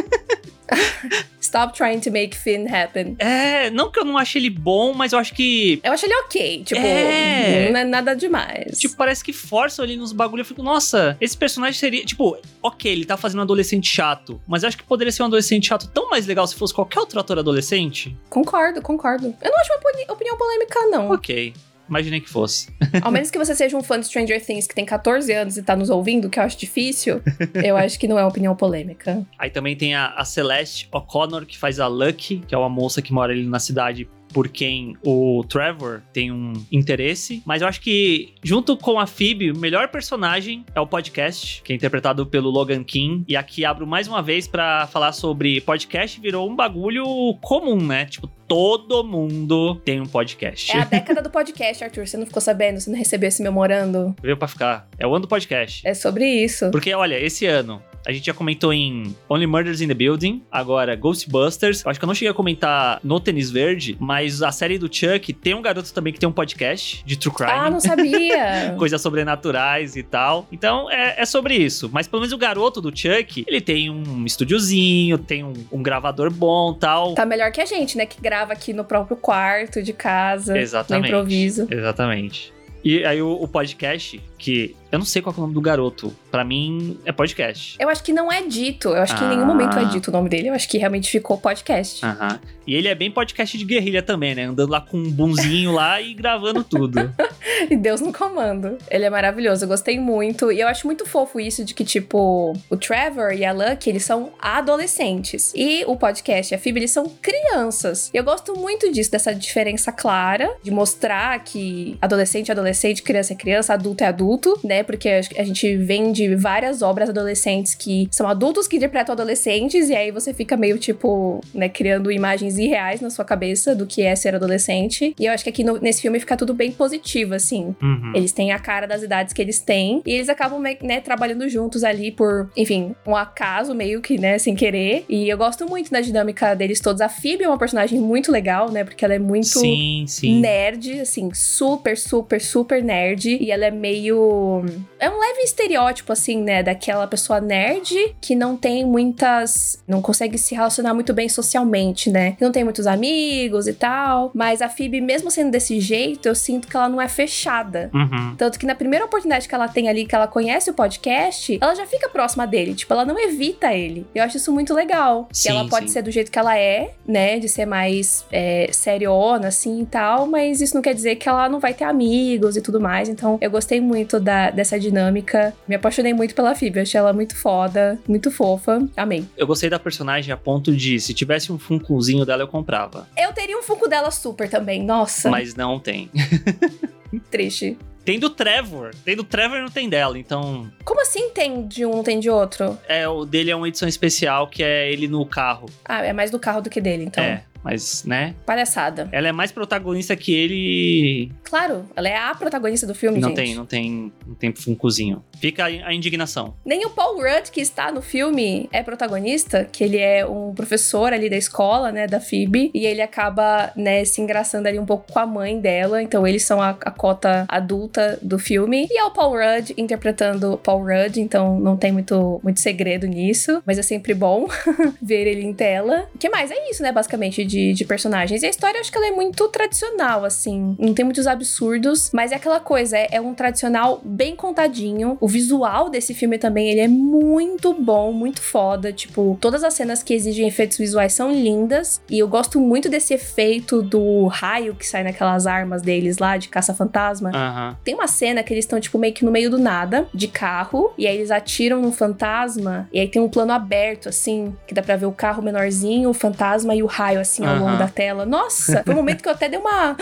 Stop 1.39 1.77
trying 1.77 1.99
to 1.99 2.11
make 2.11 2.35
Finn 2.35 2.67
happen. 2.67 3.15
É, 3.19 3.69
não 3.69 3.91
que 3.91 3.99
eu 3.99 4.03
não 4.03 4.17
ache 4.17 4.37
ele 4.39 4.49
bom, 4.49 4.93
mas 4.93 5.13
eu 5.13 5.19
acho 5.19 5.33
que. 5.33 5.79
Eu 5.83 5.93
acho 5.93 6.05
ele 6.05 6.15
ok. 6.15 6.63
Tipo, 6.63 6.81
é... 6.81 7.69
não 7.71 7.79
é 7.79 7.83
nada 7.85 8.15
demais. 8.15 8.77
Tipo, 8.79 8.95
parece 8.97 9.23
que 9.23 9.31
força 9.31 9.83
ali 9.83 9.95
nos 9.95 10.11
bagulho. 10.11 10.41
Eu 10.41 10.45
fico, 10.45 10.63
nossa, 10.63 11.15
esse 11.21 11.37
personagem 11.37 11.79
seria. 11.79 12.03
Tipo, 12.03 12.37
ok, 12.61 12.91
ele 12.91 13.05
tá 13.05 13.15
fazendo 13.15 13.39
um 13.39 13.43
adolescente 13.43 13.87
chato. 13.87 14.41
Mas 14.47 14.63
eu 14.63 14.69
acho 14.69 14.77
que 14.77 14.83
poderia 14.83 15.11
ser 15.11 15.21
um 15.23 15.27
adolescente 15.27 15.67
chato 15.67 15.87
tão 15.93 16.09
mais 16.09 16.25
legal 16.25 16.47
se 16.47 16.55
fosse 16.55 16.73
qualquer 16.73 16.99
outro 16.99 17.19
ator 17.19 17.39
adolescente. 17.39 18.17
Concordo, 18.29 18.81
concordo. 18.81 19.33
Eu 19.41 19.51
não 19.51 19.59
acho 19.59 19.71
uma 19.71 20.13
opinião 20.13 20.37
polêmica, 20.37 20.79
não. 20.87 21.11
Ok. 21.11 21.53
Imaginei 21.87 22.19
que 22.19 22.29
fosse. 22.29 22.67
Ao 23.01 23.11
menos 23.11 23.29
que 23.29 23.37
você 23.37 23.55
seja 23.55 23.77
um 23.77 23.83
fã 23.83 23.99
de 23.99 24.07
Stranger 24.07 24.43
Things 24.43 24.67
que 24.67 24.75
tem 24.75 24.85
14 24.85 25.31
anos 25.31 25.57
e 25.57 25.63
tá 25.63 25.75
nos 25.75 25.89
ouvindo, 25.89 26.29
que 26.29 26.39
eu 26.39 26.43
acho 26.43 26.57
difícil, 26.57 27.21
eu 27.63 27.77
acho 27.77 27.99
que 27.99 28.07
não 28.07 28.17
é 28.17 28.23
uma 28.23 28.29
opinião 28.29 28.55
polêmica. 28.55 29.25
Aí 29.37 29.49
também 29.49 29.75
tem 29.75 29.95
a, 29.95 30.13
a 30.15 30.25
Celeste 30.25 30.87
O'Connor, 30.91 31.45
que 31.45 31.57
faz 31.57 31.79
a 31.79 31.87
Lucky, 31.87 32.43
que 32.47 32.55
é 32.55 32.57
uma 32.57 32.69
moça 32.69 33.01
que 33.01 33.13
mora 33.13 33.31
ali 33.31 33.45
na 33.45 33.59
cidade 33.59 34.09
por 34.35 34.49
quem 34.49 34.97
o 35.01 35.45
Trevor 35.47 36.01
tem 36.11 36.29
um 36.29 36.51
interesse, 36.69 37.41
mas 37.45 37.61
eu 37.61 37.69
acho 37.69 37.79
que 37.79 38.33
junto 38.43 38.75
com 38.75 38.99
a 38.99 39.07
Phoebe, 39.07 39.49
o 39.49 39.57
melhor 39.57 39.87
personagem 39.87 40.65
é 40.75 40.81
o 40.81 40.85
podcast, 40.85 41.61
que 41.63 41.71
é 41.71 41.75
interpretado 41.77 42.25
pelo 42.25 42.49
Logan 42.49 42.83
King. 42.83 43.23
E 43.29 43.37
aqui 43.37 43.63
abro 43.63 43.87
mais 43.87 44.09
uma 44.09 44.21
vez 44.21 44.45
para 44.45 44.87
falar 44.87 45.13
sobre 45.13 45.61
podcast, 45.61 46.19
virou 46.19 46.49
um 46.51 46.53
bagulho 46.53 47.05
comum, 47.41 47.77
né? 47.77 48.07
Tipo, 48.07 48.27
todo 48.45 49.05
mundo 49.05 49.75
tem 49.85 50.01
um 50.01 50.05
podcast. 50.05 50.75
É 50.75 50.81
a 50.81 50.83
década 50.85 51.21
do 51.21 51.29
podcast, 51.29 51.81
Arthur. 51.85 52.05
Você 52.05 52.17
não 52.17 52.25
ficou 52.25 52.41
sabendo? 52.41 52.81
Você 52.81 52.89
não 52.89 52.97
recebeu 52.97 53.29
esse 53.29 53.41
memorando? 53.41 54.13
Veio 54.21 54.35
pra 54.35 54.49
ficar. 54.49 54.85
É 54.99 55.07
o 55.07 55.11
ano 55.11 55.21
do 55.21 55.27
podcast. 55.29 55.81
É 55.87 55.93
sobre 55.93 56.27
isso. 56.27 56.71
Porque, 56.71 56.93
olha, 56.93 57.17
esse 57.17 57.45
ano 57.45 57.81
a 58.05 58.11
gente 58.11 58.25
já 58.25 58.33
comentou 58.33 58.71
em 58.71 59.15
Only 59.27 59.47
Murders 59.47 59.81
in 59.81 59.87
the 59.87 59.93
Building, 59.93 60.43
agora 60.51 60.95
Ghostbusters. 60.95 61.83
Eu 61.83 61.91
acho 61.91 61.99
que 61.99 62.05
eu 62.05 62.07
não 62.07 62.13
cheguei 62.15 62.29
a 62.29 62.33
comentar 62.33 62.99
no 63.03 63.19
Tênis 63.19 63.49
Verde, 63.49 63.97
mas 63.99 64.41
a 64.41 64.51
série 64.51 64.77
do 64.77 64.93
Chuck 64.93 65.33
tem 65.33 65.53
um 65.53 65.61
garoto 65.61 65.93
também 65.93 66.13
que 66.13 66.19
tem 66.19 66.27
um 66.27 66.31
podcast 66.31 67.03
de 67.05 67.17
True 67.17 67.33
Crime. 67.33 67.51
Ah, 67.51 67.69
não 67.69 67.79
sabia! 67.79 68.75
Coisas 68.77 69.01
sobrenaturais 69.01 69.95
e 69.95 70.03
tal. 70.03 70.47
Então 70.51 70.89
é, 70.91 71.21
é, 71.21 71.25
sobre 71.25 71.55
isso. 71.55 71.89
Mas 71.91 72.07
pelo 72.07 72.21
menos 72.21 72.33
o 72.33 72.37
garoto 72.37 72.81
do 72.81 72.95
Chuck, 72.95 73.43
ele 73.47 73.61
tem 73.61 73.89
um 73.89 74.25
estúdiozinho, 74.25 75.17
tem 75.17 75.43
um, 75.43 75.53
um 75.71 75.81
gravador 75.81 76.31
bom 76.31 76.73
tal. 76.73 77.15
Tá 77.15 77.25
melhor 77.25 77.51
que 77.51 77.61
a 77.61 77.65
gente, 77.65 77.97
né? 77.97 78.05
Que 78.05 78.21
grava 78.21 78.53
aqui 78.53 78.73
no 78.73 78.83
próprio 78.83 79.17
quarto 79.17 79.81
de 79.81 79.93
casa. 79.93 80.57
Exatamente. 80.57 81.11
No 81.11 81.17
improviso. 81.17 81.67
Exatamente. 81.69 82.54
E 82.85 83.03
aí 83.03 83.19
o, 83.19 83.31
o 83.31 83.47
podcast, 83.47 84.21
que 84.37 84.75
eu 84.91 84.99
não 84.99 85.05
sei 85.05 85.21
qual 85.21 85.33
é 85.33 85.37
o 85.39 85.41
nome 85.41 85.53
do 85.53 85.59
garoto. 85.59 86.15
Para 86.31 86.43
mim, 86.45 86.99
é 87.03 87.11
podcast. 87.11 87.75
Eu 87.79 87.89
acho 87.89 88.03
que 88.03 88.13
não 88.13 88.31
é 88.31 88.43
dito. 88.43 88.89
Eu 88.89 89.01
acho 89.01 89.13
ah. 89.13 89.17
que 89.17 89.23
em 89.25 89.29
nenhum 89.29 89.45
momento 89.45 89.77
é 89.77 89.81
ah. 89.81 89.85
dito 89.85 90.09
o 90.09 90.11
nome 90.11 90.29
dele. 90.29 90.49
Eu 90.49 90.53
acho 90.53 90.69
que 90.69 90.77
realmente 90.77 91.09
ficou 91.09 91.37
podcast. 91.37 92.05
Aham. 92.05 92.39
E 92.67 92.73
ele 92.73 92.87
é 92.87 92.95
bem 92.95 93.11
podcast 93.11 93.57
de 93.57 93.63
guerrilha 93.65 94.01
também, 94.01 94.33
né? 94.33 94.43
Andando 94.43 94.69
lá 94.69 94.81
com 94.81 94.97
um 94.97 95.11
bunzinho 95.11 95.71
lá 95.71 96.01
e 96.01 96.13
gravando 96.13 96.63
tudo. 96.63 97.13
e 97.69 97.75
Deus 97.75 98.01
no 98.01 98.13
comando. 98.13 98.77
Ele 98.89 99.05
é 99.05 99.09
maravilhoso. 99.09 99.65
Eu 99.65 99.67
gostei 99.67 99.99
muito. 99.99 100.51
E 100.51 100.61
eu 100.61 100.67
acho 100.67 100.87
muito 100.87 101.05
fofo 101.05 101.39
isso 101.39 101.65
de 101.65 101.73
que, 101.73 101.83
tipo, 101.83 102.53
o 102.69 102.77
Trevor 102.77 103.33
e 103.33 103.43
a 103.43 103.51
Lucky, 103.51 103.89
eles 103.89 104.03
são 104.03 104.31
adolescentes. 104.39 105.51
E 105.55 105.83
o 105.85 105.95
podcast 105.95 106.53
e 106.53 106.55
a 106.55 106.59
Phoebe, 106.59 106.79
eles 106.79 106.91
são 106.91 107.09
crianças. 107.21 108.09
E 108.13 108.17
eu 108.17 108.23
gosto 108.23 108.55
muito 108.55 108.91
disso, 108.91 109.11
dessa 109.11 109.33
diferença 109.33 109.91
clara, 109.91 110.55
de 110.63 110.71
mostrar 110.71 111.37
que 111.43 111.97
adolescente 112.01 112.49
é 112.49 112.53
adolescente, 112.53 112.74
criança 113.03 113.33
é 113.33 113.35
criança, 113.35 113.73
adulto 113.73 114.03
é 114.03 114.07
adulto, 114.07 114.59
né? 114.63 114.83
Porque 114.83 115.09
a 115.09 115.43
gente 115.43 115.75
vem 115.77 116.11
de 116.11 116.35
várias 116.35 116.81
obras 116.81 117.09
adolescentes 117.09 117.75
que 117.75 118.07
são 118.11 118.27
adultos 118.27 118.67
que 118.67 118.77
interpretam 118.77 119.13
adolescentes, 119.13 119.89
e 119.89 119.95
aí 119.95 120.11
você 120.11 120.33
fica 120.33 120.57
meio 120.57 120.77
tipo, 120.77 121.41
né, 121.53 121.69
criando 121.69 122.11
imagens 122.11 122.57
irreais 122.57 123.01
na 123.01 123.09
sua 123.09 123.25
cabeça 123.25 123.75
do 123.75 123.85
que 123.85 124.01
é 124.01 124.15
ser 124.15 124.35
adolescente. 124.35 125.15
E 125.19 125.25
eu 125.25 125.33
acho 125.33 125.43
que 125.43 125.49
aqui 125.49 125.63
no, 125.63 125.79
nesse 125.79 126.01
filme 126.01 126.19
fica 126.19 126.35
tudo 126.35 126.53
bem 126.53 126.71
positivo, 126.71 127.33
assim. 127.33 127.75
Uhum. 127.81 128.11
Eles 128.15 128.31
têm 128.31 128.51
a 128.51 128.59
cara 128.59 128.85
das 128.85 129.03
idades 129.03 129.33
que 129.33 129.41
eles 129.41 129.59
têm, 129.59 130.01
e 130.05 130.13
eles 130.13 130.29
acabam, 130.29 130.61
né, 130.61 130.99
trabalhando 131.01 131.47
juntos 131.49 131.83
ali 131.83 132.11
por, 132.11 132.49
enfim, 132.55 132.95
um 133.05 133.15
acaso 133.15 133.73
meio 133.73 134.01
que, 134.01 134.17
né, 134.17 134.37
sem 134.37 134.55
querer. 134.55 135.05
E 135.07 135.29
eu 135.29 135.37
gosto 135.37 135.67
muito 135.67 135.91
da 135.91 136.01
dinâmica 136.01 136.53
deles 136.55 136.79
todos. 136.79 137.01
A 137.01 137.09
Phoebe 137.09 137.43
é 137.43 137.47
uma 137.47 137.57
personagem 137.57 137.99
muito 137.99 138.31
legal, 138.31 138.71
né, 138.71 138.83
porque 138.83 139.03
ela 139.05 139.13
é 139.13 139.19
muito 139.19 139.47
sim, 139.47 140.05
sim. 140.07 140.39
nerd, 140.39 140.99
assim, 140.99 141.29
super, 141.33 141.97
super, 141.97 142.41
super 142.41 142.64
super 142.65 142.83
nerd 142.83 143.37
e 143.39 143.51
ela 143.51 143.65
é 143.65 143.71
meio. 143.71 144.65
É 144.99 145.09
um 145.09 145.19
leve 145.19 145.41
estereótipo, 145.41 146.11
assim, 146.11 146.41
né? 146.41 146.63
Daquela 146.63 147.05
pessoa 147.05 147.39
nerd 147.39 148.15
que 148.19 148.35
não 148.35 148.57
tem 148.57 148.83
muitas. 148.83 149.81
Não 149.87 150.01
consegue 150.01 150.37
se 150.37 150.55
relacionar 150.55 150.93
muito 150.93 151.13
bem 151.13 151.29
socialmente, 151.29 152.09
né? 152.09 152.31
Que 152.31 152.43
não 152.43 152.51
tem 152.51 152.63
muitos 152.63 152.87
amigos 152.87 153.67
e 153.67 153.73
tal. 153.73 154.31
Mas 154.33 154.61
a 154.61 154.69
Phoebe, 154.69 154.99
mesmo 154.99 155.29
sendo 155.29 155.51
desse 155.51 155.79
jeito, 155.79 156.27
eu 156.27 156.33
sinto 156.33 156.67
que 156.67 156.75
ela 156.75 156.89
não 156.89 156.99
é 156.99 157.07
fechada. 157.07 157.91
Uhum. 157.93 158.35
Tanto 158.35 158.57
que 158.57 158.65
na 158.65 158.73
primeira 158.73 159.05
oportunidade 159.05 159.47
que 159.47 159.53
ela 159.53 159.67
tem 159.67 159.87
ali, 159.87 160.05
que 160.05 160.15
ela 160.15 160.27
conhece 160.27 160.71
o 160.71 160.73
podcast, 160.73 161.57
ela 161.61 161.75
já 161.75 161.85
fica 161.85 162.09
próxima 162.09 162.47
dele. 162.47 162.73
Tipo, 162.73 162.93
ela 162.93 163.05
não 163.05 163.19
evita 163.19 163.73
ele. 163.73 164.07
Eu 164.15 164.23
acho 164.23 164.37
isso 164.37 164.51
muito 164.51 164.73
legal. 164.73 165.29
Sim, 165.31 165.43
que 165.43 165.55
ela 165.55 165.69
pode 165.69 165.87
sim. 165.87 165.93
ser 165.93 166.01
do 166.01 166.09
jeito 166.09 166.31
que 166.31 166.39
ela 166.39 166.57
é, 166.57 166.93
né? 167.07 167.37
De 167.37 167.47
ser 167.47 167.65
mais 167.65 168.25
é, 168.31 168.69
seriona, 168.71 169.49
assim 169.49 169.81
e 169.81 169.85
tal. 169.85 170.25
Mas 170.25 170.61
isso 170.61 170.73
não 170.73 170.81
quer 170.81 170.95
dizer 170.95 171.17
que 171.17 171.29
ela 171.29 171.47
não 171.47 171.59
vai 171.59 171.73
ter 171.73 171.83
amigos 171.83 172.44
e 172.55 172.61
tudo 172.61 172.79
mais. 172.79 173.07
Então, 173.09 173.37
eu 173.41 173.49
gostei 173.49 173.79
muito 173.79 174.19
da, 174.19 174.49
dessa 174.51 174.77
dinâmica. 174.79 175.53
Me 175.67 175.75
apaixonei 175.75 176.13
muito 176.13 176.35
pela 176.35 176.53
Phoebe. 176.53 176.81
Achei 176.81 176.99
ela 176.99 177.13
muito 177.13 177.35
foda, 177.35 177.97
muito 178.07 178.29
fofa. 178.29 178.85
Amei. 178.97 179.25
Eu 179.37 179.47
gostei 179.47 179.69
da 179.69 179.79
personagem 179.79 180.33
a 180.33 180.37
ponto 180.37 180.75
de, 180.75 180.99
se 180.99 181.13
tivesse 181.13 181.51
um 181.51 181.57
funcozinho 181.57 182.25
dela, 182.25 182.43
eu 182.43 182.47
comprava. 182.47 183.07
Eu 183.17 183.31
teria 183.33 183.57
um 183.57 183.63
Funko 183.63 183.87
dela 183.87 184.11
super 184.11 184.49
também. 184.49 184.83
Nossa, 184.83 185.29
Mas 185.29 185.55
não 185.55 185.79
tem. 185.79 186.09
triste. 187.31 187.77
Tem 188.03 188.19
do 188.19 188.29
Trevor. 188.29 188.91
Tem 189.03 189.15
do 189.15 189.23
Trevor 189.23 189.57
e 189.57 189.61
não 189.61 189.69
tem 189.69 189.89
dela. 189.89 190.17
Então, 190.19 190.69
Como 190.83 191.01
assim 191.01 191.29
tem 191.31 191.67
de 191.67 191.85
um, 191.85 192.03
tem 192.03 192.19
de 192.19 192.29
outro? 192.29 192.77
é, 192.87 193.07
o 193.07 193.25
dele 193.25 193.49
é 193.49 193.55
uma 193.55 193.67
edição 193.67 193.87
especial 193.87 194.47
que 194.47 194.61
é 194.63 194.91
ele 194.91 195.07
no 195.07 195.25
carro. 195.25 195.65
Ah, 195.83 196.05
é 196.05 196.13
mais 196.13 196.29
do 196.29 196.37
carro 196.39 196.61
do 196.61 196.69
que 196.69 196.79
dele, 196.79 197.05
então. 197.05 197.23
É, 197.23 197.43
mas, 197.65 198.03
né? 198.05 198.35
Palhaçada. 198.45 199.09
Ela 199.11 199.29
é 199.29 199.31
mais 199.31 199.51
protagonista 199.51 200.15
que 200.15 200.31
ele. 200.35 201.31
Claro, 201.43 201.83
ela 201.95 202.07
é 202.07 202.15
a 202.15 202.35
protagonista 202.35 202.85
do 202.85 202.93
filme, 202.93 203.19
Não 203.19 203.29
gente. 203.29 203.37
tem, 203.37 203.55
não 203.55 203.65
tem, 203.65 204.13
não 204.27 204.35
tem 204.35 204.53
funcozinho. 204.53 205.23
Fica 205.39 205.65
a 205.65 205.91
indignação. 205.93 206.53
Nem 206.63 206.85
o 206.85 206.91
Paul 206.91 207.15
Rudd, 207.15 207.49
que 207.51 207.59
está 207.59 207.91
no 207.91 208.03
filme, 208.03 208.69
é 208.71 208.83
protagonista, 208.83 209.67
que 209.69 209.83
ele 209.83 209.97
é 209.97 210.23
um 210.25 210.53
professor 210.53 211.11
ali 211.11 211.27
da 211.27 211.35
escola, 211.37 211.91
né, 211.91 212.05
da 212.05 212.19
Phoebe, 212.19 212.69
e 212.71 212.85
ele 212.85 213.01
acaba, 213.01 213.71
né, 213.75 214.05
se 214.05 214.21
engraçando 214.21 214.67
ali 214.67 214.77
um 214.77 214.85
pouco 214.85 215.11
com 215.11 215.17
a 215.17 215.25
mãe 215.25 215.59
dela, 215.59 216.03
então 216.03 216.25
eles 216.27 216.43
são 216.43 216.61
a, 216.61 216.69
a 216.69 216.91
cota 216.91 217.45
adulta 217.47 218.19
do 218.21 218.37
filme, 218.37 218.87
e 218.91 218.97
é 218.99 219.03
o 219.05 219.11
Paul 219.11 219.33
Rudd 219.33 219.73
interpretando 219.75 220.59
Paul 220.63 220.83
Rudd, 220.83 221.17
então 221.17 221.59
não 221.59 221.75
tem 221.75 221.91
muito, 221.91 222.39
muito 222.43 222.59
segredo 222.59 223.07
nisso, 223.07 223.63
mas 223.65 223.79
é 223.79 223.81
sempre 223.81 224.13
bom 224.13 224.47
ver 225.01 225.25
ele 225.25 225.41
em 225.41 225.53
tela. 225.53 226.07
O 226.13 226.17
que 226.19 226.29
mais? 226.29 226.51
É 226.51 226.69
isso, 226.69 226.83
né, 226.83 226.91
basicamente, 226.91 227.43
de, 227.43 227.54
de 227.73 227.85
personagens. 227.85 228.43
E 228.43 228.45
a 228.45 228.49
história, 228.49 228.79
acho 228.79 228.91
que 228.91 228.97
ela 228.97 229.07
é 229.07 229.11
muito 229.11 229.47
tradicional, 229.49 230.25
assim, 230.25 230.75
não 230.79 230.93
tem 230.93 231.05
muitos 231.05 231.27
absurdos, 231.27 232.09
mas 232.13 232.31
é 232.31 232.35
aquela 232.35 232.59
coisa, 232.59 232.97
é, 232.97 233.07
é 233.11 233.21
um 233.21 233.33
tradicional 233.33 234.01
bem 234.03 234.35
contadinho, 234.35 235.17
o 235.19 235.27
visual 235.27 235.89
desse 235.89 236.13
filme 236.13 236.37
também, 236.37 236.69
ele 236.69 236.79
é 236.79 236.87
muito 236.87 237.73
bom, 237.73 238.11
muito 238.11 238.41
foda. 238.41 238.91
Tipo, 238.91 239.37
todas 239.39 239.63
as 239.63 239.73
cenas 239.73 240.03
que 240.03 240.13
exigem 240.13 240.47
efeitos 240.47 240.77
visuais 240.77 241.13
são 241.13 241.31
lindas. 241.31 242.01
E 242.09 242.19
eu 242.19 242.27
gosto 242.27 242.59
muito 242.59 242.89
desse 242.89 243.13
efeito 243.13 243.81
do 243.81 244.27
raio 244.27 244.75
que 244.75 244.85
sai 244.85 245.03
naquelas 245.03 245.47
armas 245.47 245.81
deles 245.81 246.17
lá, 246.17 246.37
de 246.37 246.49
caça-fantasma. 246.49 247.31
Aham. 247.33 247.77
Tem 247.83 247.93
uma 247.93 248.07
cena 248.07 248.43
que 248.43 248.53
eles 248.53 248.65
estão, 248.65 248.79
tipo, 248.79 248.97
meio 248.97 249.13
que 249.13 249.25
no 249.25 249.31
meio 249.31 249.49
do 249.49 249.57
nada, 249.57 250.07
de 250.13 250.27
carro, 250.27 250.93
e 250.97 251.07
aí 251.07 251.15
eles 251.15 251.31
atiram 251.31 251.81
no 251.81 251.91
fantasma, 251.91 252.89
e 252.91 252.99
aí 252.99 253.07
tem 253.07 253.21
um 253.21 253.29
plano 253.29 253.51
aberto, 253.51 254.09
assim, 254.09 254.55
que 254.67 254.73
dá 254.73 254.81
pra 254.81 254.95
ver 254.95 255.05
o 255.05 255.11
carro 255.11 255.41
menorzinho, 255.41 256.09
o 256.09 256.13
fantasma 256.13 256.75
e 256.75 256.83
o 256.83 256.85
raio, 256.85 257.19
assim, 257.19 257.44
ao 257.45 257.57
longo 257.57 257.77
da 257.77 257.87
tela. 257.87 258.25
Nossa! 258.25 258.83
Foi 258.83 258.93
um 258.93 258.97
momento 258.97 259.21
que 259.21 259.29
eu 259.29 259.33
até 259.33 259.47
dei 259.49 259.59
uma. 259.59 259.95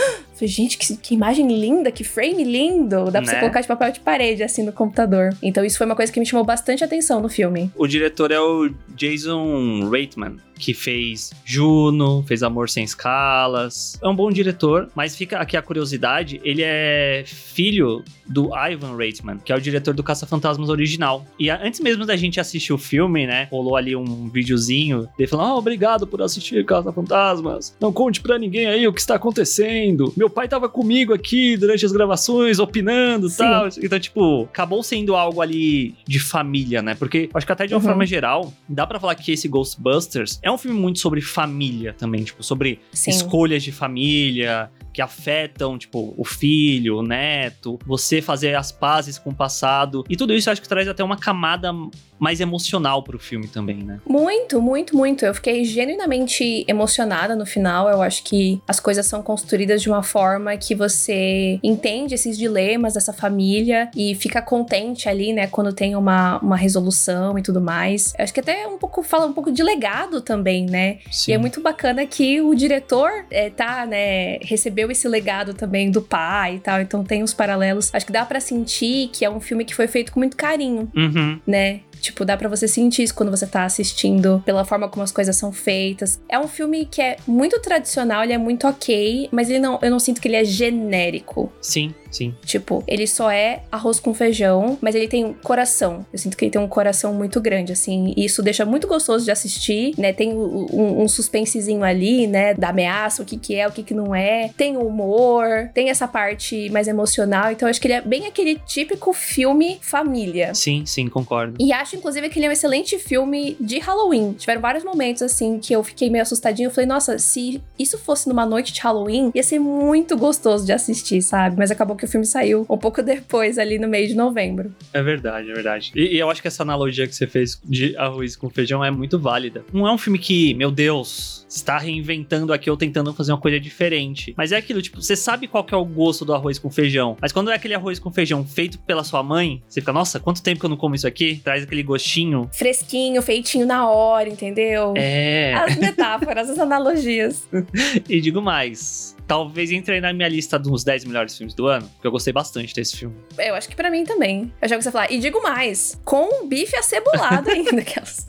Gente, 0.47 0.77
que, 0.77 0.95
que 0.97 1.13
imagem 1.13 1.47
linda, 1.47 1.91
que 1.91 2.03
frame 2.03 2.43
lindo! 2.43 3.05
Dá 3.05 3.21
pra 3.21 3.25
você 3.25 3.33
Né? 3.33 3.39
colocar 3.39 3.61
de 3.61 3.67
papel 3.67 3.91
de 3.91 3.99
parede, 3.99 4.43
assim, 4.43 4.63
no 4.63 4.71
computador. 4.73 5.35
Então, 5.41 5.63
isso 5.63 5.77
foi 5.77 5.85
uma 5.85 5.95
coisa 5.95 6.11
que 6.11 6.19
me 6.19 6.25
chamou 6.25 6.45
bastante 6.45 6.83
atenção 6.83 7.21
no 7.21 7.29
filme. 7.29 7.71
O 7.75 7.87
diretor 7.87 8.31
é 8.31 8.39
o 8.39 8.69
Jason 8.95 9.89
Reitman, 9.89 10.37
que 10.59 10.73
fez 10.73 11.31
Juno, 11.43 12.23
fez 12.27 12.41
Amor 12.43 12.69
Sem 12.69 12.83
Escalas. 12.83 13.99
É 14.01 14.07
um 14.07 14.15
bom 14.15 14.31
diretor, 14.31 14.89
mas 14.95 15.15
fica 15.15 15.37
aqui 15.39 15.57
a 15.57 15.61
curiosidade: 15.61 16.39
ele 16.43 16.61
é 16.63 17.23
filho 17.25 18.03
do 18.25 18.49
Ivan 18.55 18.95
Reitman, 18.95 19.37
que 19.43 19.51
é 19.51 19.55
o 19.55 19.59
diretor 19.59 19.93
do 19.93 20.01
Caça-Fantasmas 20.03 20.69
original. 20.69 21.25
E 21.37 21.49
antes 21.49 21.79
mesmo 21.81 22.05
da 22.05 22.15
gente 22.15 22.39
assistir 22.39 22.71
o 22.71 22.77
filme, 22.77 23.27
né, 23.27 23.47
rolou 23.51 23.75
ali 23.75 23.95
um 23.95 24.29
videozinho 24.29 25.07
dele 25.17 25.27
falando: 25.29 25.47
Ah, 25.47 25.55
obrigado 25.57 26.07
por 26.07 26.21
assistir 26.21 26.63
Caça-Fantasmas. 26.65 27.75
Não 27.79 27.91
conte 27.91 28.21
pra 28.21 28.37
ninguém 28.39 28.67
aí 28.67 28.87
o 28.87 28.93
que 28.93 28.99
está 29.01 29.15
acontecendo. 29.15 30.13
Meu 30.15 30.29
pai 30.33 30.47
tava 30.47 30.67
comigo 30.67 31.13
aqui 31.13 31.55
durante 31.55 31.85
as 31.85 31.91
gravações, 31.91 32.59
opinando 32.59 33.27
e 33.27 33.31
tal. 33.33 33.67
Então, 33.81 33.99
tipo, 33.99 34.43
acabou 34.43 34.83
sendo 34.83 35.15
algo 35.15 35.41
ali 35.41 35.95
de 36.07 36.19
família, 36.19 36.81
né? 36.81 36.95
Porque 36.95 37.29
acho 37.33 37.45
que 37.45 37.51
até 37.51 37.65
de 37.67 37.73
uma 37.73 37.79
Uhum. 37.79 37.85
forma 37.87 38.05
geral, 38.05 38.53
dá 38.67 38.85
pra 38.87 38.99
falar 38.99 39.15
que 39.15 39.31
esse 39.31 39.47
Ghostbusters 39.47 40.39
é 40.41 40.51
um 40.51 40.57
filme 40.57 40.77
muito 40.79 40.99
sobre 40.99 41.21
família 41.21 41.93
também, 41.93 42.23
tipo, 42.23 42.43
sobre 42.43 42.79
Sim. 42.91 43.11
escolhas 43.11 43.63
de 43.63 43.71
família 43.71 44.69
que 44.93 45.01
afetam, 45.01 45.75
tipo, 45.75 46.13
o 46.15 46.23
filho, 46.23 46.97
o 46.99 47.01
neto, 47.01 47.79
você 47.85 48.21
fazer 48.21 48.53
as 48.55 48.71
pazes 48.71 49.17
com 49.17 49.31
o 49.31 49.35
passado. 49.35 50.03
E 50.07 50.15
tudo 50.15 50.33
isso 50.35 50.51
acho 50.51 50.61
que 50.61 50.69
traz 50.69 50.87
até 50.87 51.03
uma 51.03 51.17
camada 51.17 51.71
mais 52.19 52.39
emocional 52.39 53.01
pro 53.01 53.17
filme 53.17 53.47
também, 53.47 53.77
né? 53.77 53.99
Muito, 54.07 54.61
muito, 54.61 54.95
muito. 54.95 55.25
Eu 55.25 55.33
fiquei 55.33 55.65
genuinamente 55.65 56.63
emocionada 56.67 57.35
no 57.35 57.43
final. 57.45 57.89
Eu 57.89 58.01
acho 58.03 58.23
que 58.23 58.61
as 58.67 58.79
coisas 58.79 59.05
são 59.07 59.23
construídas 59.23 59.81
de 59.81 59.89
uma 59.89 60.03
forma 60.03 60.22
que 60.59 60.75
você 60.75 61.59
entende 61.63 62.13
esses 62.15 62.37
dilemas 62.37 62.93
dessa 62.93 63.11
família 63.13 63.89
e 63.95 64.15
fica 64.15 64.41
contente 64.41 65.07
ali, 65.09 65.33
né, 65.33 65.47
quando 65.47 65.73
tem 65.73 65.95
uma, 65.95 66.37
uma 66.39 66.55
resolução 66.55 67.37
e 67.37 67.41
tudo 67.41 67.59
mais. 67.61 68.13
Eu 68.17 68.23
acho 68.23 68.33
que 68.33 68.39
até 68.39 68.67
um 68.67 68.77
pouco 68.77 69.03
fala 69.03 69.25
um 69.25 69.33
pouco 69.33 69.51
de 69.51 69.61
legado 69.63 70.21
também, 70.21 70.65
né? 70.65 70.99
Sim. 71.11 71.31
E 71.31 71.33
é 71.35 71.37
muito 71.37 71.61
bacana 71.61 72.05
que 72.05 72.41
o 72.41 72.53
diretor 72.53 73.09
é, 73.31 73.49
tá, 73.49 73.85
né, 73.85 74.37
recebeu 74.41 74.89
esse 74.91 75.07
legado 75.07 75.53
também 75.53 75.89
do 75.91 76.01
pai 76.01 76.55
e 76.55 76.59
tal, 76.59 76.81
então 76.81 77.03
tem 77.03 77.23
uns 77.23 77.33
paralelos. 77.33 77.89
Acho 77.93 78.05
que 78.05 78.11
dá 78.11 78.25
pra 78.25 78.39
sentir 78.39 79.09
que 79.11 79.25
é 79.25 79.29
um 79.29 79.39
filme 79.39 79.65
que 79.65 79.75
foi 79.75 79.87
feito 79.87 80.11
com 80.11 80.19
muito 80.19 80.37
carinho, 80.37 80.91
Uhum. 80.95 81.39
né? 81.45 81.81
Tipo, 82.03 82.25
dá 82.25 82.35
pra 82.35 82.49
você 82.49 82.67
sentir 82.67 83.03
isso 83.03 83.15
quando 83.15 83.31
você 83.31 83.47
tá 83.47 83.63
assistindo, 83.63 84.43
pela 84.45 84.65
forma 84.65 84.89
como 84.89 85.01
as 85.03 85.11
coisas 85.11 85.37
são 85.37 85.53
feitas. 85.53 86.19
É 86.27 86.37
um 86.37 86.49
filme 86.49 86.85
que 86.85 87.01
é 87.01 87.15
muito 87.25 87.61
tradicional, 87.61 88.25
ele 88.25 88.33
é 88.33 88.37
muito 88.37 88.67
ok, 88.67 89.29
mas 89.31 89.49
ele 89.49 89.59
não, 89.59 89.79
eu 89.81 89.89
não 89.89 89.99
sinto 89.99 90.19
que 90.19 90.27
ele 90.27 90.35
é 90.35 90.43
genérico. 90.43 91.49
Sim, 91.61 91.95
sim. 92.13 92.33
Tipo, 92.45 92.83
ele 92.87 93.05
só 93.07 93.29
é 93.29 93.63
arroz 93.71 93.99
com 93.99 94.13
feijão, 94.13 94.77
mas 94.81 94.95
ele 94.95 95.07
tem 95.07 95.33
coração. 95.43 96.05
Eu 96.13 96.19
sinto 96.19 96.37
que 96.37 96.45
ele 96.45 96.51
tem 96.51 96.61
um 96.61 96.67
coração 96.67 97.13
muito 97.13 97.41
grande, 97.41 97.73
assim. 97.73 98.13
E 98.15 98.25
isso 98.25 98.41
deixa 98.41 98.65
muito 98.65 98.87
gostoso 98.87 99.25
de 99.25 99.31
assistir, 99.31 99.93
né? 99.97 100.13
Tem 100.13 100.31
um, 100.33 100.67
um- 100.71 101.01
um 101.03 101.07
suspensezinho 101.07 101.83
ali, 101.83 102.27
né? 102.27 102.53
Da 102.53 102.69
ameaça, 102.69 103.21
o 103.21 103.25
que 103.25 103.37
que 103.37 103.55
é, 103.55 103.67
o 103.67 103.71
que 103.71 103.83
que 103.83 103.93
não 103.93 104.13
é. 104.15 104.49
Tem 104.55 104.77
o 104.77 104.87
humor, 104.87 105.69
tem 105.73 105.89
essa 105.89 106.07
parte 106.07 106.69
mais 106.69 106.87
emocional. 106.87 107.51
Então, 107.51 107.67
eu 107.67 107.71
acho 107.71 107.81
que 107.81 107.87
ele 107.87 107.93
é 107.95 108.01
bem 108.01 108.25
aquele 108.27 108.55
típico 108.65 109.11
filme 109.13 109.79
família. 109.81 110.53
Sim, 110.53 110.85
sim, 110.85 111.07
concordo. 111.07 111.55
E 111.59 111.71
acho, 111.73 111.95
inclusive, 111.95 112.29
que 112.29 112.39
ele 112.39 112.45
é 112.45 112.49
um 112.49 112.51
excelente 112.51 112.97
filme 112.99 113.55
de 113.59 113.79
Halloween. 113.79 114.33
Tiveram 114.33 114.61
vários 114.61 114.83
momentos, 114.83 115.21
assim, 115.21 115.59
que 115.59 115.73
eu 115.73 115.83
fiquei 115.83 116.09
meio 116.09 116.21
assustadinho. 116.21 116.67
Eu 116.67 116.71
falei, 116.71 116.87
nossa, 116.87 117.17
se 117.17 117.61
isso 117.77 117.97
fosse 117.97 118.27
numa 118.29 118.45
noite 118.45 118.71
de 118.73 118.79
Halloween, 118.81 119.31
ia 119.33 119.43
ser 119.43 119.59
muito 119.59 120.17
gostoso 120.17 120.65
de 120.65 120.71
assistir, 120.71 121.21
sabe? 121.21 121.55
Mas 121.57 121.71
acabou 121.71 121.95
que 121.95 122.02
o 122.05 122.07
filme 122.07 122.25
saiu 122.25 122.65
um 122.69 122.77
pouco 122.77 123.01
depois, 123.03 123.57
ali 123.57 123.77
no 123.79 123.87
mês 123.87 124.09
de 124.09 124.15
novembro. 124.15 124.73
É 124.93 125.01
verdade, 125.01 125.49
é 125.49 125.53
verdade. 125.53 125.91
E, 125.95 126.15
e 126.15 126.19
eu 126.19 126.29
acho 126.29 126.41
que 126.41 126.47
essa 126.47 126.63
analogia 126.63 127.07
que 127.07 127.15
você 127.15 127.27
fez 127.27 127.59
de 127.63 127.95
arroz 127.97 128.35
com 128.35 128.49
feijão 128.49 128.83
é 128.83 128.91
muito 128.91 129.19
válida. 129.19 129.63
Não 129.71 129.87
é 129.87 129.91
um 129.91 129.97
filme 129.97 130.19
que, 130.19 130.53
meu 130.53 130.71
Deus, 130.71 131.45
está 131.49 131.77
reinventando 131.77 132.51
aqui 132.53 132.69
ou 132.69 132.77
tentando 132.77 133.13
fazer 133.13 133.31
uma 133.31 133.39
coisa 133.39 133.59
diferente. 133.59 134.33
Mas 134.37 134.51
é 134.51 134.57
aquilo, 134.57 134.81
tipo, 134.81 135.01
você 135.01 135.15
sabe 135.15 135.47
qual 135.47 135.63
que 135.63 135.73
é 135.73 135.77
o 135.77 135.85
gosto 135.85 136.25
do 136.25 136.33
arroz 136.33 136.57
com 136.59 136.69
feijão. 136.69 137.17
Mas 137.21 137.31
quando 137.31 137.51
é 137.51 137.55
aquele 137.55 137.75
arroz 137.75 137.99
com 137.99 138.11
feijão 138.11 138.45
feito 138.45 138.79
pela 138.79 139.03
sua 139.03 139.21
mãe, 139.23 139.61
você 139.67 139.81
fica, 139.81 139.93
nossa, 139.93 140.19
quanto 140.19 140.41
tempo 140.41 140.59
que 140.59 140.65
eu 140.65 140.69
não 140.69 140.77
como 140.77 140.95
isso 140.95 141.07
aqui? 141.07 141.39
Traz 141.43 141.63
aquele 141.63 141.83
gostinho. 141.83 142.49
Fresquinho, 142.53 143.21
feitinho 143.21 143.65
na 143.65 143.89
hora, 143.89 144.27
entendeu? 144.29 144.93
É. 144.97 145.53
As 145.53 145.77
metáforas, 145.77 146.49
as 146.49 146.59
analogias. 146.59 147.47
E 148.09 148.19
digo 148.19 148.41
mais. 148.41 149.15
Talvez 149.27 149.71
entre 149.71 149.95
aí 149.95 150.01
na 150.01 150.13
minha 150.13 150.27
lista 150.27 150.59
dos 150.59 150.83
10 150.83 151.05
melhores 151.05 151.37
filmes 151.37 151.53
do 151.53 151.67
ano, 151.67 151.87
porque 151.93 152.07
eu 152.07 152.11
gostei 152.11 152.33
bastante 152.33 152.73
desse 152.73 152.97
filme. 152.97 153.15
Eu 153.37 153.55
acho 153.55 153.69
que 153.69 153.75
pra 153.75 153.89
mim 153.89 154.03
também. 154.03 154.51
Eu 154.61 154.69
já 154.69 154.75
ouvi 154.75 154.83
você 154.83 154.91
falar. 154.91 155.11
E 155.11 155.19
digo 155.19 155.41
mais, 155.41 155.99
com 156.03 156.43
um 156.43 156.47
bife 156.47 156.75
acebolado 156.75 157.49
ainda. 157.51 157.81
Aquelas. 157.81 158.25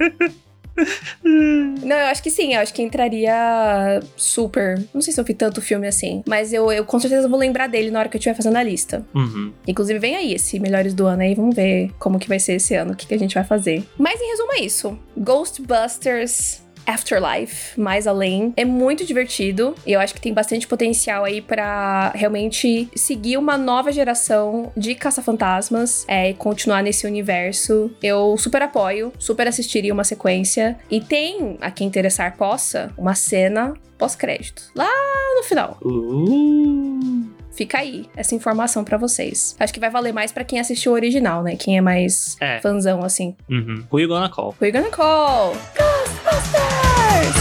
Não, 1.22 1.96
eu 1.96 2.06
acho 2.06 2.22
que 2.22 2.30
sim, 2.30 2.54
eu 2.54 2.60
acho 2.60 2.74
que 2.74 2.82
entraria 2.82 4.00
super. 4.16 4.82
Não 4.92 5.00
sei 5.00 5.12
se 5.12 5.20
eu 5.20 5.24
vi 5.24 5.34
tanto 5.34 5.60
filme 5.60 5.86
assim, 5.86 6.22
mas 6.26 6.52
eu, 6.52 6.70
eu 6.72 6.84
com 6.84 6.98
certeza 6.98 7.28
vou 7.28 7.38
lembrar 7.38 7.68
dele 7.68 7.90
na 7.90 8.00
hora 8.00 8.08
que 8.08 8.16
eu 8.16 8.18
estiver 8.18 8.34
fazendo 8.34 8.56
a 8.56 8.62
lista. 8.62 9.06
Uhum. 9.14 9.52
Inclusive, 9.66 9.98
vem 9.98 10.16
aí 10.16 10.34
esse 10.34 10.58
Melhores 10.58 10.94
do 10.94 11.06
Ano 11.06 11.22
aí, 11.22 11.34
vamos 11.34 11.54
ver 11.54 11.92
como 11.98 12.18
que 12.18 12.28
vai 12.28 12.38
ser 12.38 12.54
esse 12.54 12.74
ano, 12.74 12.92
o 12.92 12.96
que, 12.96 13.06
que 13.06 13.14
a 13.14 13.18
gente 13.18 13.34
vai 13.34 13.44
fazer. 13.44 13.84
Mas 13.98 14.20
em 14.20 14.30
resumo 14.30 14.52
é 14.54 14.60
isso. 14.60 14.98
Ghostbusters 15.16 16.63
Afterlife, 16.87 17.79
mais 17.79 18.07
além. 18.07 18.53
É 18.57 18.64
muito 18.64 19.05
divertido 19.05 19.75
e 19.87 19.93
eu 19.93 20.00
acho 20.00 20.14
que 20.14 20.21
tem 20.21 20.33
bastante 20.33 20.67
potencial 20.67 21.25
aí 21.25 21.41
para 21.41 22.11
realmente 22.14 22.88
seguir 22.95 23.37
uma 23.37 23.57
nova 23.57 23.93
geração 23.93 24.73
de 24.76 24.95
caça-fantasmas 24.95 26.05
é, 26.09 26.31
e 26.31 26.35
continuar 26.35 26.83
nesse 26.83 27.07
universo. 27.07 27.91
Eu 28.03 28.37
super 28.38 28.62
apoio, 28.62 29.12
super 29.19 29.47
assistiria 29.47 29.93
uma 29.93 30.05
sequência. 30.05 30.79
E 30.91 31.00
tem, 31.00 31.57
a 31.61 31.71
quem 31.71 31.87
interessar 31.87 32.37
possa, 32.37 32.93
uma 32.97 33.14
cena 33.14 33.75
pós-crédito. 33.99 34.71
Lá 34.75 34.91
no 35.37 35.43
final. 35.43 35.79
Uh. 35.83 37.34
Fica 37.56 37.78
aí 37.78 38.06
essa 38.16 38.34
informação 38.34 38.82
para 38.84 38.96
vocês. 38.99 39.54
Acho 39.61 39.73
que 39.73 39.78
vai 39.80 39.90
valer 39.90 40.12
mais 40.12 40.32
para 40.32 40.44
quem 40.44 40.58
assistiu 40.58 40.92
o 40.92 40.94
original, 40.94 41.42
né? 41.42 41.56
Quem 41.56 41.76
é 41.76 41.80
mais 41.80 42.37
É. 42.40 42.61
fãzão 42.61 43.04
assim. 43.04 43.37
Uhum. 43.49 43.84
Who 43.92 44.00
you 44.00 44.08
gonna 44.08 44.28
call? 44.28 44.54
We're 44.61 44.73
gonna 44.73 44.90
call 44.90 45.54
Ghostbusters! 45.76 47.34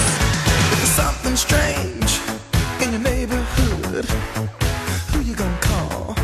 There's 0.69 0.89
something 0.95 1.33
strange 1.35 2.21
in 2.83 2.91
your 2.91 3.01
neighborhood. 3.01 4.05
Who 5.13 5.21
you 5.27 5.35
gonna 5.35 5.57
call? 5.61 6.15